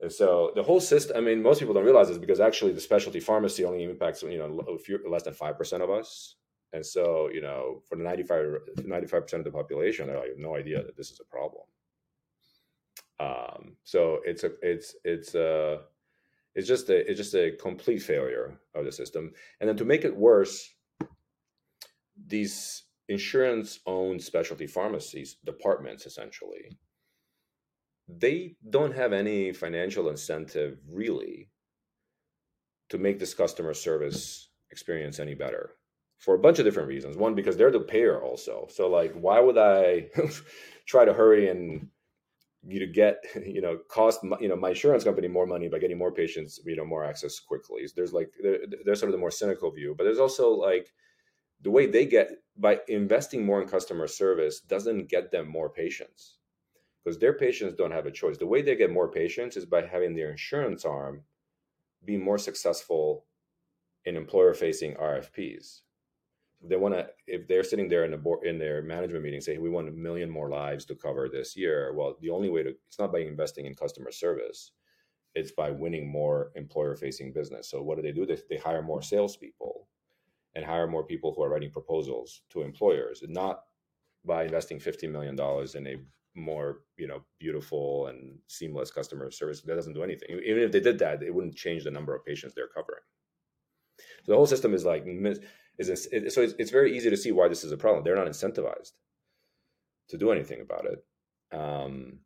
And 0.00 0.12
so 0.12 0.52
the 0.54 0.62
whole 0.62 0.80
system, 0.80 1.16
I 1.16 1.20
mean, 1.20 1.42
most 1.42 1.60
people 1.60 1.74
don't 1.74 1.84
realize 1.84 2.08
this 2.08 2.18
because 2.18 2.40
actually 2.40 2.72
the 2.72 2.80
specialty 2.80 3.20
pharmacy 3.20 3.64
only 3.64 3.84
impacts, 3.84 4.22
you 4.22 4.38
know, 4.38 4.78
few, 4.78 5.00
less 5.08 5.22
than 5.22 5.34
5% 5.34 5.80
of 5.80 5.90
us. 5.90 6.36
And 6.72 6.84
so, 6.84 7.30
you 7.32 7.40
know, 7.40 7.82
for 7.88 7.96
the 7.96 8.02
95, 8.02 8.44
95% 8.78 9.32
of 9.34 9.44
the 9.44 9.50
population, 9.50 10.08
they 10.08 10.12
have 10.12 10.22
no 10.36 10.56
idea 10.56 10.82
that 10.82 10.96
this 10.96 11.10
is 11.10 11.20
a 11.20 11.24
problem. 11.24 11.62
Um, 13.20 13.76
so 13.84 14.18
it's 14.24 14.42
a, 14.42 14.50
it's, 14.60 14.96
it's 15.04 15.34
a, 15.36 15.82
it's 16.56 16.66
just 16.66 16.90
a, 16.90 17.08
it's 17.08 17.18
just 17.18 17.34
a 17.34 17.52
complete 17.60 18.02
failure 18.02 18.58
of 18.74 18.84
the 18.84 18.92
system. 18.92 19.30
And 19.60 19.68
then 19.68 19.76
to 19.76 19.84
make 19.84 20.04
it 20.04 20.16
worse, 20.16 20.74
these 22.26 22.84
insurance 23.08 23.80
owned 23.86 24.22
specialty 24.22 24.66
pharmacies, 24.66 25.36
departments 25.44 26.06
essentially, 26.06 26.76
they 28.08 28.56
don't 28.68 28.94
have 28.94 29.12
any 29.12 29.52
financial 29.52 30.08
incentive 30.08 30.78
really 30.90 31.50
to 32.90 32.98
make 32.98 33.18
this 33.18 33.34
customer 33.34 33.74
service 33.74 34.50
experience 34.70 35.18
any 35.18 35.34
better 35.34 35.70
for 36.18 36.34
a 36.34 36.38
bunch 36.38 36.58
of 36.58 36.64
different 36.64 36.88
reasons. 36.88 37.16
One, 37.16 37.34
because 37.34 37.56
they're 37.56 37.70
the 37.70 37.80
payer 37.80 38.22
also. 38.22 38.66
So 38.70 38.88
like, 38.88 39.12
why 39.14 39.40
would 39.40 39.58
I 39.58 40.08
try 40.86 41.04
to 41.04 41.14
hurry 41.14 41.48
and 41.48 41.88
you 42.66 42.78
to 42.78 42.86
get, 42.86 43.24
you 43.46 43.60
know, 43.60 43.78
cost, 43.88 44.20
you 44.40 44.48
know, 44.48 44.56
my 44.56 44.70
insurance 44.70 45.04
company 45.04 45.28
more 45.28 45.46
money 45.46 45.68
by 45.68 45.78
getting 45.78 45.98
more 45.98 46.12
patients, 46.12 46.60
you 46.64 46.76
know, 46.76 46.84
more 46.84 47.04
access 47.04 47.40
quickly. 47.40 47.86
There's 47.94 48.12
like, 48.12 48.30
there's 48.84 49.00
sort 49.00 49.10
of 49.10 49.12
the 49.12 49.18
more 49.18 49.30
cynical 49.30 49.70
view, 49.70 49.94
but 49.96 50.04
there's 50.04 50.18
also 50.18 50.50
like 50.50 50.92
the 51.62 51.70
way 51.70 51.86
they 51.86 52.04
get 52.04 52.30
by 52.56 52.80
investing 52.88 53.44
more 53.44 53.62
in 53.62 53.68
customer 53.68 54.06
service 54.06 54.60
doesn't 54.60 55.08
get 55.08 55.30
them 55.30 55.48
more 55.48 55.70
patients 55.70 56.38
because 57.04 57.18
their 57.18 57.34
patients 57.34 57.74
don't 57.74 57.90
have 57.90 58.06
a 58.06 58.10
choice. 58.10 58.38
The 58.38 58.46
way 58.46 58.62
they 58.62 58.76
get 58.76 58.90
more 58.90 59.10
patients 59.10 59.56
is 59.56 59.66
by 59.66 59.82
having 59.82 60.14
their 60.14 60.30
insurance 60.30 60.84
arm 60.84 61.22
be 62.04 62.16
more 62.16 62.38
successful 62.38 63.26
in 64.04 64.16
employer 64.16 64.54
facing 64.54 64.94
RFPs. 64.94 65.80
If 66.62 66.70
they 66.70 66.76
want 66.76 66.94
to, 66.94 67.08
if 67.26 67.46
they're 67.46 67.64
sitting 67.64 67.88
there 67.88 68.04
in 68.04 68.10
the 68.10 68.16
board, 68.16 68.46
in 68.46 68.58
their 68.58 68.80
management 68.82 69.22
meeting, 69.22 69.40
say 69.40 69.58
we 69.58 69.68
want 69.68 69.88
a 69.88 69.92
million 69.92 70.30
more 70.30 70.48
lives 70.48 70.86
to 70.86 70.94
cover 70.94 71.28
this 71.28 71.56
year. 71.56 71.92
Well, 71.94 72.16
the 72.20 72.30
only 72.30 72.48
way 72.48 72.62
to 72.62 72.70
it's 72.86 72.98
not 72.98 73.12
by 73.12 73.20
investing 73.20 73.66
in 73.66 73.74
customer 73.74 74.10
service, 74.10 74.72
it's 75.34 75.52
by 75.52 75.70
winning 75.70 76.08
more 76.10 76.52
employer 76.54 76.96
facing 76.96 77.32
business. 77.32 77.68
So 77.68 77.82
what 77.82 77.96
do 77.96 78.02
they 78.02 78.12
do? 78.12 78.24
They, 78.24 78.38
they 78.48 78.56
hire 78.56 78.82
more 78.82 79.02
salespeople 79.02 79.88
and 80.54 80.64
hire 80.64 80.86
more 80.86 81.04
people 81.04 81.34
who 81.34 81.42
are 81.42 81.50
writing 81.50 81.70
proposals 81.70 82.42
to 82.50 82.62
employers, 82.62 83.22
not 83.26 83.64
by 84.24 84.44
investing 84.44 84.78
$50 84.78 85.10
million 85.10 85.34
in 85.74 85.86
a 85.86 86.00
more 86.34 86.80
you 86.96 87.06
know 87.06 87.22
beautiful 87.38 88.06
and 88.08 88.38
seamless 88.48 88.90
customer 88.90 89.30
service 89.30 89.62
that 89.62 89.74
doesn't 89.74 89.94
do 89.94 90.02
anything. 90.02 90.28
Even 90.44 90.62
if 90.62 90.72
they 90.72 90.80
did 90.80 90.98
that 90.98 91.22
it 91.22 91.34
wouldn't 91.34 91.56
change 91.56 91.84
the 91.84 91.90
number 91.90 92.14
of 92.14 92.24
patients 92.24 92.54
they're 92.54 92.68
covering. 92.68 93.02
So 94.24 94.32
the 94.32 94.36
whole 94.36 94.46
system 94.46 94.74
is 94.74 94.84
like 94.84 95.04
is 95.78 96.08
so 96.34 96.42
it's, 96.42 96.54
it's 96.58 96.70
very 96.70 96.96
easy 96.96 97.10
to 97.10 97.16
see 97.16 97.32
why 97.32 97.48
this 97.48 97.64
is 97.64 97.72
a 97.72 97.76
problem. 97.76 98.04
They're 98.04 98.16
not 98.16 98.26
incentivized 98.26 98.92
to 100.08 100.18
do 100.18 100.30
anything 100.30 100.60
about 100.60 100.86
it. 100.86 101.04
Um, 101.56 102.20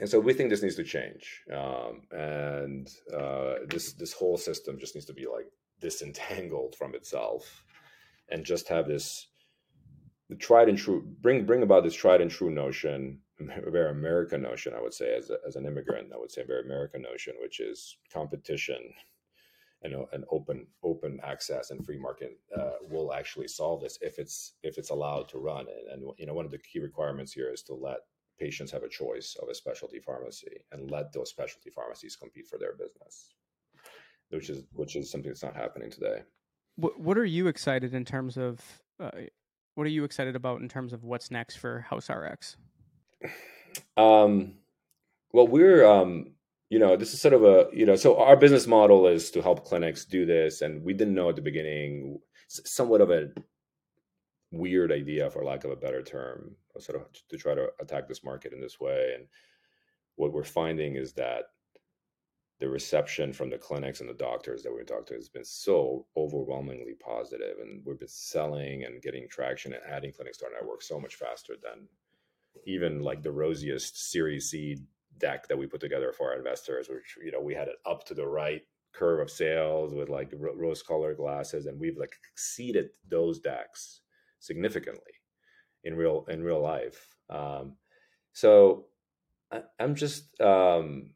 and 0.00 0.08
so 0.08 0.18
we 0.18 0.34
think 0.34 0.50
this 0.50 0.62
needs 0.62 0.76
to 0.76 0.84
change. 0.84 1.42
Um, 1.52 2.02
and 2.10 2.88
uh, 3.16 3.54
this 3.68 3.92
this 3.94 4.12
whole 4.12 4.36
system 4.36 4.78
just 4.78 4.94
needs 4.94 5.06
to 5.06 5.14
be 5.14 5.26
like 5.26 5.46
disentangled 5.80 6.74
from 6.76 6.94
itself 6.94 7.64
and 8.30 8.44
just 8.44 8.68
have 8.68 8.88
this 8.88 9.28
the 10.28 10.36
tried 10.36 10.68
and 10.68 10.78
true 10.78 11.02
bring 11.20 11.44
bring 11.44 11.62
about 11.62 11.84
this 11.84 11.94
tried 11.94 12.20
and 12.20 12.30
true 12.30 12.50
notion 12.50 13.18
a 13.66 13.70
very 13.70 13.90
american 13.90 14.42
notion 14.42 14.74
i 14.74 14.80
would 14.80 14.94
say 14.94 15.14
as, 15.16 15.30
a, 15.30 15.36
as 15.46 15.56
an 15.56 15.66
immigrant 15.66 16.12
i 16.14 16.18
would 16.18 16.30
say 16.30 16.42
a 16.42 16.46
very 16.46 16.64
american 16.64 17.02
notion 17.02 17.34
which 17.40 17.60
is 17.60 17.96
competition 18.12 18.92
and 19.82 19.94
an 20.12 20.24
open 20.30 20.66
open 20.82 21.20
access 21.22 21.70
and 21.70 21.84
free 21.84 21.98
market 21.98 22.38
uh, 22.58 22.72
will 22.90 23.12
actually 23.12 23.46
solve 23.46 23.82
this 23.82 23.98
if 24.00 24.18
it's 24.18 24.54
if 24.62 24.78
it's 24.78 24.88
allowed 24.88 25.28
to 25.28 25.38
run. 25.38 25.66
And, 25.68 26.02
and 26.02 26.12
you 26.16 26.24
know 26.24 26.32
one 26.32 26.46
of 26.46 26.50
the 26.50 26.58
key 26.58 26.78
requirements 26.78 27.32
here 27.34 27.52
is 27.52 27.62
to 27.64 27.74
let 27.74 27.98
patients 28.40 28.72
have 28.72 28.82
a 28.82 28.88
choice 28.88 29.36
of 29.42 29.50
a 29.50 29.54
specialty 29.54 30.00
pharmacy 30.00 30.64
and 30.72 30.90
let 30.90 31.12
those 31.12 31.28
specialty 31.28 31.68
pharmacies 31.68 32.16
compete 32.16 32.48
for 32.48 32.58
their 32.58 32.72
business 32.72 33.34
which 34.30 34.50
is 34.50 34.64
which 34.72 34.96
is 34.96 35.10
something 35.10 35.30
that's 35.30 35.42
not 35.42 35.56
happening 35.56 35.90
today. 35.90 36.22
What, 36.76 36.98
what 36.98 37.18
are 37.18 37.24
you 37.24 37.46
excited 37.46 37.94
in 37.94 38.04
terms 38.04 38.36
of 38.36 38.60
uh, 38.98 39.10
what 39.74 39.86
are 39.86 39.90
you 39.90 40.04
excited 40.04 40.36
about 40.36 40.60
in 40.60 40.68
terms 40.68 40.92
of 40.92 41.04
what's 41.04 41.30
next 41.30 41.56
for 41.56 41.80
House 41.80 42.08
RX? 42.08 42.56
Um, 43.96 44.54
well, 45.32 45.46
we're 45.46 45.84
um, 45.84 46.32
you 46.70 46.78
know 46.78 46.96
this 46.96 47.12
is 47.12 47.20
sort 47.20 47.34
of 47.34 47.44
a 47.44 47.66
you 47.72 47.86
know 47.86 47.96
so 47.96 48.18
our 48.18 48.36
business 48.36 48.66
model 48.66 49.06
is 49.06 49.30
to 49.32 49.42
help 49.42 49.64
clinics 49.64 50.04
do 50.04 50.26
this, 50.26 50.60
and 50.60 50.82
we 50.82 50.92
didn't 50.92 51.14
know 51.14 51.28
at 51.28 51.36
the 51.36 51.42
beginning 51.42 52.18
somewhat 52.48 53.00
of 53.00 53.10
a 53.10 53.30
weird 54.52 54.92
idea, 54.92 55.30
for 55.30 55.44
lack 55.44 55.64
of 55.64 55.70
a 55.70 55.76
better 55.76 56.02
term, 56.02 56.54
sort 56.78 57.00
of 57.00 57.08
to 57.28 57.36
try 57.36 57.54
to 57.54 57.68
attack 57.80 58.08
this 58.08 58.24
market 58.24 58.52
in 58.52 58.60
this 58.60 58.78
way. 58.78 59.12
And 59.16 59.26
what 60.16 60.32
we're 60.32 60.44
finding 60.44 60.96
is 60.96 61.12
that 61.14 61.44
the 62.60 62.68
reception 62.68 63.32
from 63.32 63.50
the 63.50 63.58
clinics 63.58 64.00
and 64.00 64.08
the 64.08 64.14
doctors 64.14 64.62
that 64.62 64.72
we've 64.72 64.86
talked 64.86 65.08
to 65.08 65.14
has 65.14 65.28
been 65.28 65.44
so 65.44 66.06
overwhelmingly 66.16 66.94
positive 66.94 67.58
and 67.60 67.82
we've 67.84 67.98
been 67.98 68.08
selling 68.08 68.84
and 68.84 69.02
getting 69.02 69.28
traction 69.28 69.72
and 69.72 69.82
adding 69.88 70.12
clinics 70.12 70.38
to 70.38 70.46
our 70.46 70.52
network 70.52 70.82
so 70.82 71.00
much 71.00 71.16
faster 71.16 71.54
than 71.62 71.88
even 72.66 73.00
like 73.00 73.22
the 73.22 73.32
rosiest 73.32 74.10
series 74.10 74.50
c 74.50 74.78
deck 75.18 75.46
that 75.48 75.58
we 75.58 75.66
put 75.66 75.80
together 75.80 76.12
for 76.12 76.30
our 76.30 76.38
investors 76.38 76.88
which 76.88 77.16
you 77.24 77.30
know 77.30 77.40
we 77.40 77.54
had 77.54 77.68
it 77.68 77.76
up 77.86 78.04
to 78.04 78.14
the 78.14 78.26
right 78.26 78.62
curve 78.92 79.20
of 79.20 79.30
sales 79.30 79.92
with 79.92 80.08
like 80.08 80.32
rose 80.32 80.82
colored 80.82 81.16
glasses 81.16 81.66
and 81.66 81.78
we've 81.78 81.98
like 81.98 82.14
exceeded 82.32 82.90
those 83.08 83.40
decks 83.40 84.00
significantly 84.38 85.12
in 85.84 85.96
real 85.96 86.24
in 86.28 86.42
real 86.42 86.60
life. 86.60 87.14
Um, 87.30 87.76
so 88.32 88.86
I, 89.50 89.62
i'm 89.78 89.94
just 89.94 90.40
um, 90.40 91.13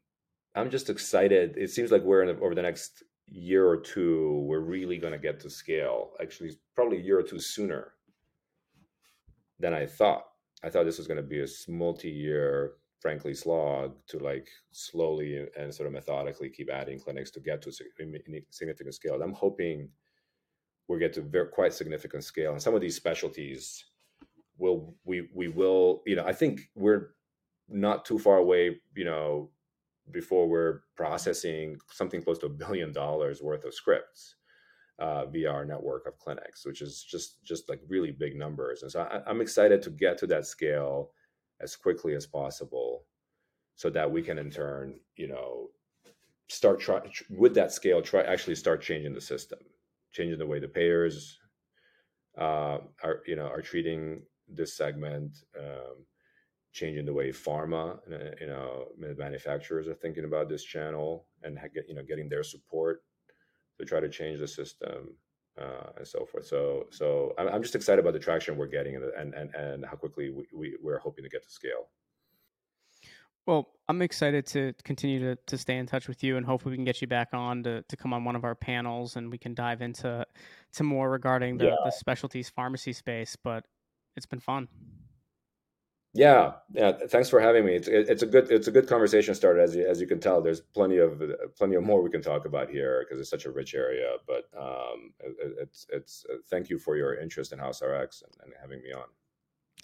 I'm 0.59 0.69
just 0.69 0.89
excited. 0.89 1.55
It 1.57 1.69
seems 1.69 1.91
like 1.91 2.03
we're 2.03 2.23
in 2.23 2.37
over 2.41 2.55
the 2.55 2.61
next 2.61 3.03
year 3.27 3.67
or 3.67 3.77
two, 3.77 4.43
we're 4.47 4.59
really 4.59 4.97
going 4.97 5.13
to 5.13 5.19
get 5.19 5.39
to 5.41 5.49
scale. 5.49 6.11
Actually, 6.21 6.51
probably 6.75 6.97
a 6.97 7.01
year 7.01 7.19
or 7.19 7.23
two 7.23 7.39
sooner 7.39 7.93
than 9.59 9.73
I 9.73 9.85
thought. 9.85 10.25
I 10.63 10.69
thought 10.69 10.85
this 10.85 10.97
was 10.97 11.07
going 11.07 11.17
to 11.17 11.23
be 11.23 11.41
a 11.41 11.47
multi-year, 11.67 12.73
frankly, 12.99 13.33
slog 13.33 13.95
to 14.07 14.19
like 14.19 14.49
slowly 14.71 15.47
and 15.57 15.73
sort 15.73 15.87
of 15.87 15.93
methodically 15.93 16.49
keep 16.49 16.69
adding 16.69 16.99
clinics 16.99 17.31
to 17.31 17.39
get 17.39 17.61
to 17.61 17.71
significant 17.71 18.93
scale. 18.93 19.21
I'm 19.21 19.33
hoping 19.33 19.89
we'll 20.87 20.99
get 20.99 21.13
to 21.13 21.21
very, 21.21 21.47
quite 21.47 21.73
significant 21.73 22.23
scale, 22.23 22.51
and 22.51 22.61
some 22.61 22.75
of 22.75 22.81
these 22.81 22.95
specialties 22.95 23.85
will 24.57 24.93
we 25.05 25.29
we 25.33 25.47
will 25.47 26.03
you 26.05 26.17
know 26.17 26.25
I 26.25 26.33
think 26.33 26.59
we're 26.75 27.11
not 27.69 28.03
too 28.03 28.19
far 28.19 28.37
away 28.37 28.81
you 28.95 29.05
know 29.05 29.51
before 30.11 30.47
we're 30.47 30.81
processing 30.95 31.77
something 31.91 32.21
close 32.21 32.39
to 32.39 32.47
a 32.47 32.49
billion 32.49 32.91
dollars 32.91 33.41
worth 33.41 33.65
of 33.65 33.73
scripts 33.73 34.35
uh, 34.99 35.25
via 35.25 35.49
our 35.49 35.65
network 35.65 36.05
of 36.07 36.17
clinics, 36.19 36.65
which 36.65 36.81
is 36.81 37.03
just 37.03 37.43
just 37.43 37.69
like 37.69 37.81
really 37.87 38.11
big 38.11 38.35
numbers. 38.35 38.83
And 38.83 38.91
so 38.91 39.01
I, 39.01 39.21
I'm 39.27 39.41
excited 39.41 39.81
to 39.83 39.89
get 39.89 40.17
to 40.19 40.27
that 40.27 40.45
scale 40.45 41.11
as 41.61 41.75
quickly 41.75 42.15
as 42.15 42.25
possible 42.25 43.05
so 43.75 43.89
that 43.89 44.11
we 44.11 44.21
can 44.21 44.37
in 44.37 44.49
turn, 44.49 44.99
you 45.15 45.27
know, 45.27 45.69
start 46.49 46.79
try 46.79 47.01
with 47.29 47.53
that 47.55 47.71
scale, 47.71 48.01
try 48.01 48.21
actually 48.21 48.55
start 48.55 48.81
changing 48.81 49.13
the 49.13 49.21
system, 49.21 49.59
changing 50.11 50.39
the 50.39 50.45
way 50.45 50.59
the 50.59 50.67
payers 50.67 51.39
uh, 52.37 52.79
are, 53.03 53.21
you 53.25 53.35
know, 53.35 53.47
are 53.47 53.61
treating 53.61 54.21
this 54.47 54.75
segment, 54.75 55.39
um, 55.57 56.05
changing 56.79 57.05
the 57.05 57.13
way 57.13 57.29
pharma, 57.29 57.97
uh, 58.11 58.31
you 58.39 58.47
know, 58.47 58.87
manufacturers 58.97 59.87
are 59.87 59.93
thinking 59.93 60.23
about 60.23 60.47
this 60.47 60.63
channel 60.63 61.25
and 61.43 61.59
you 61.87 61.95
know, 61.95 62.03
getting 62.03 62.29
their 62.29 62.43
support 62.43 63.03
to 63.77 63.85
try 63.85 63.99
to 63.99 64.09
change 64.09 64.39
the 64.39 64.47
system 64.47 65.15
uh, 65.59 65.91
and 65.97 66.07
so 66.07 66.25
forth. 66.25 66.45
So, 66.45 66.87
so 66.89 67.33
I'm 67.37 67.61
just 67.61 67.75
excited 67.75 67.99
about 67.99 68.13
the 68.13 68.19
traction 68.19 68.57
we're 68.57 68.67
getting 68.67 68.95
and 68.95 69.33
and 69.33 69.55
and 69.55 69.85
how 69.85 69.95
quickly 69.95 70.29
we, 70.29 70.47
we 70.53 70.77
we're 70.81 70.99
hoping 70.99 71.23
to 71.23 71.29
get 71.29 71.43
to 71.43 71.51
scale. 71.51 71.89
Well, 73.45 73.67
I'm 73.87 74.01
excited 74.03 74.45
to 74.47 74.73
continue 74.83 75.19
to, 75.19 75.35
to 75.47 75.57
stay 75.57 75.77
in 75.77 75.87
touch 75.87 76.07
with 76.07 76.23
you 76.23 76.37
and 76.37 76.45
hopefully 76.45 76.73
we 76.73 76.77
can 76.77 76.85
get 76.85 77.01
you 77.01 77.07
back 77.07 77.29
on 77.33 77.63
to, 77.63 77.81
to 77.81 77.97
come 77.97 78.13
on 78.13 78.23
one 78.23 78.35
of 78.35 78.43
our 78.43 78.53
panels 78.53 79.15
and 79.15 79.31
we 79.31 79.39
can 79.39 79.55
dive 79.55 79.81
into 79.81 80.23
to 80.73 80.83
more 80.83 81.09
regarding 81.09 81.57
the, 81.57 81.65
yeah. 81.65 81.75
the 81.83 81.89
specialties 81.89 82.47
pharmacy 82.47 82.93
space. 82.93 83.35
But 83.43 83.65
it's 84.15 84.27
been 84.27 84.39
fun. 84.39 84.67
Yeah, 86.13 86.53
yeah. 86.73 86.93
Thanks 87.07 87.29
for 87.29 87.39
having 87.39 87.65
me. 87.65 87.75
It's 87.75 87.87
it's 87.87 88.23
a 88.23 88.25
good 88.25 88.51
it's 88.51 88.67
a 88.67 88.71
good 88.71 88.87
conversation 88.87 89.35
starter. 89.35 89.59
As 89.59 89.75
you, 89.75 89.87
as 89.87 90.01
you 90.01 90.07
can 90.07 90.19
tell, 90.19 90.41
there's 90.41 90.59
plenty 90.59 90.97
of 90.97 91.21
plenty 91.55 91.75
of 91.75 91.83
more 91.83 92.01
we 92.01 92.09
can 92.09 92.21
talk 92.21 92.45
about 92.45 92.69
here 92.69 93.05
because 93.05 93.19
it's 93.19 93.29
such 93.29 93.45
a 93.45 93.51
rich 93.51 93.75
area. 93.75 94.15
But 94.25 94.49
um, 94.57 95.13
it, 95.19 95.55
it's 95.59 95.85
it's 95.89 96.25
thank 96.49 96.69
you 96.69 96.79
for 96.79 96.97
your 96.97 97.15
interest 97.15 97.53
in 97.53 97.59
House 97.59 97.83
RX 97.83 98.23
and, 98.23 98.33
and 98.43 98.53
having 98.59 98.81
me 98.81 98.91
on. 98.91 99.05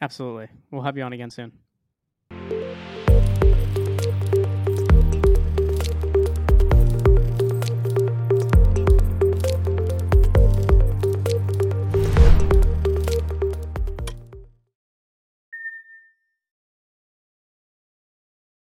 Absolutely, 0.01 0.47
we'll 0.71 0.81
have 0.81 0.97
you 0.97 1.03
on 1.03 1.13
again 1.13 1.29
soon. 1.29 1.51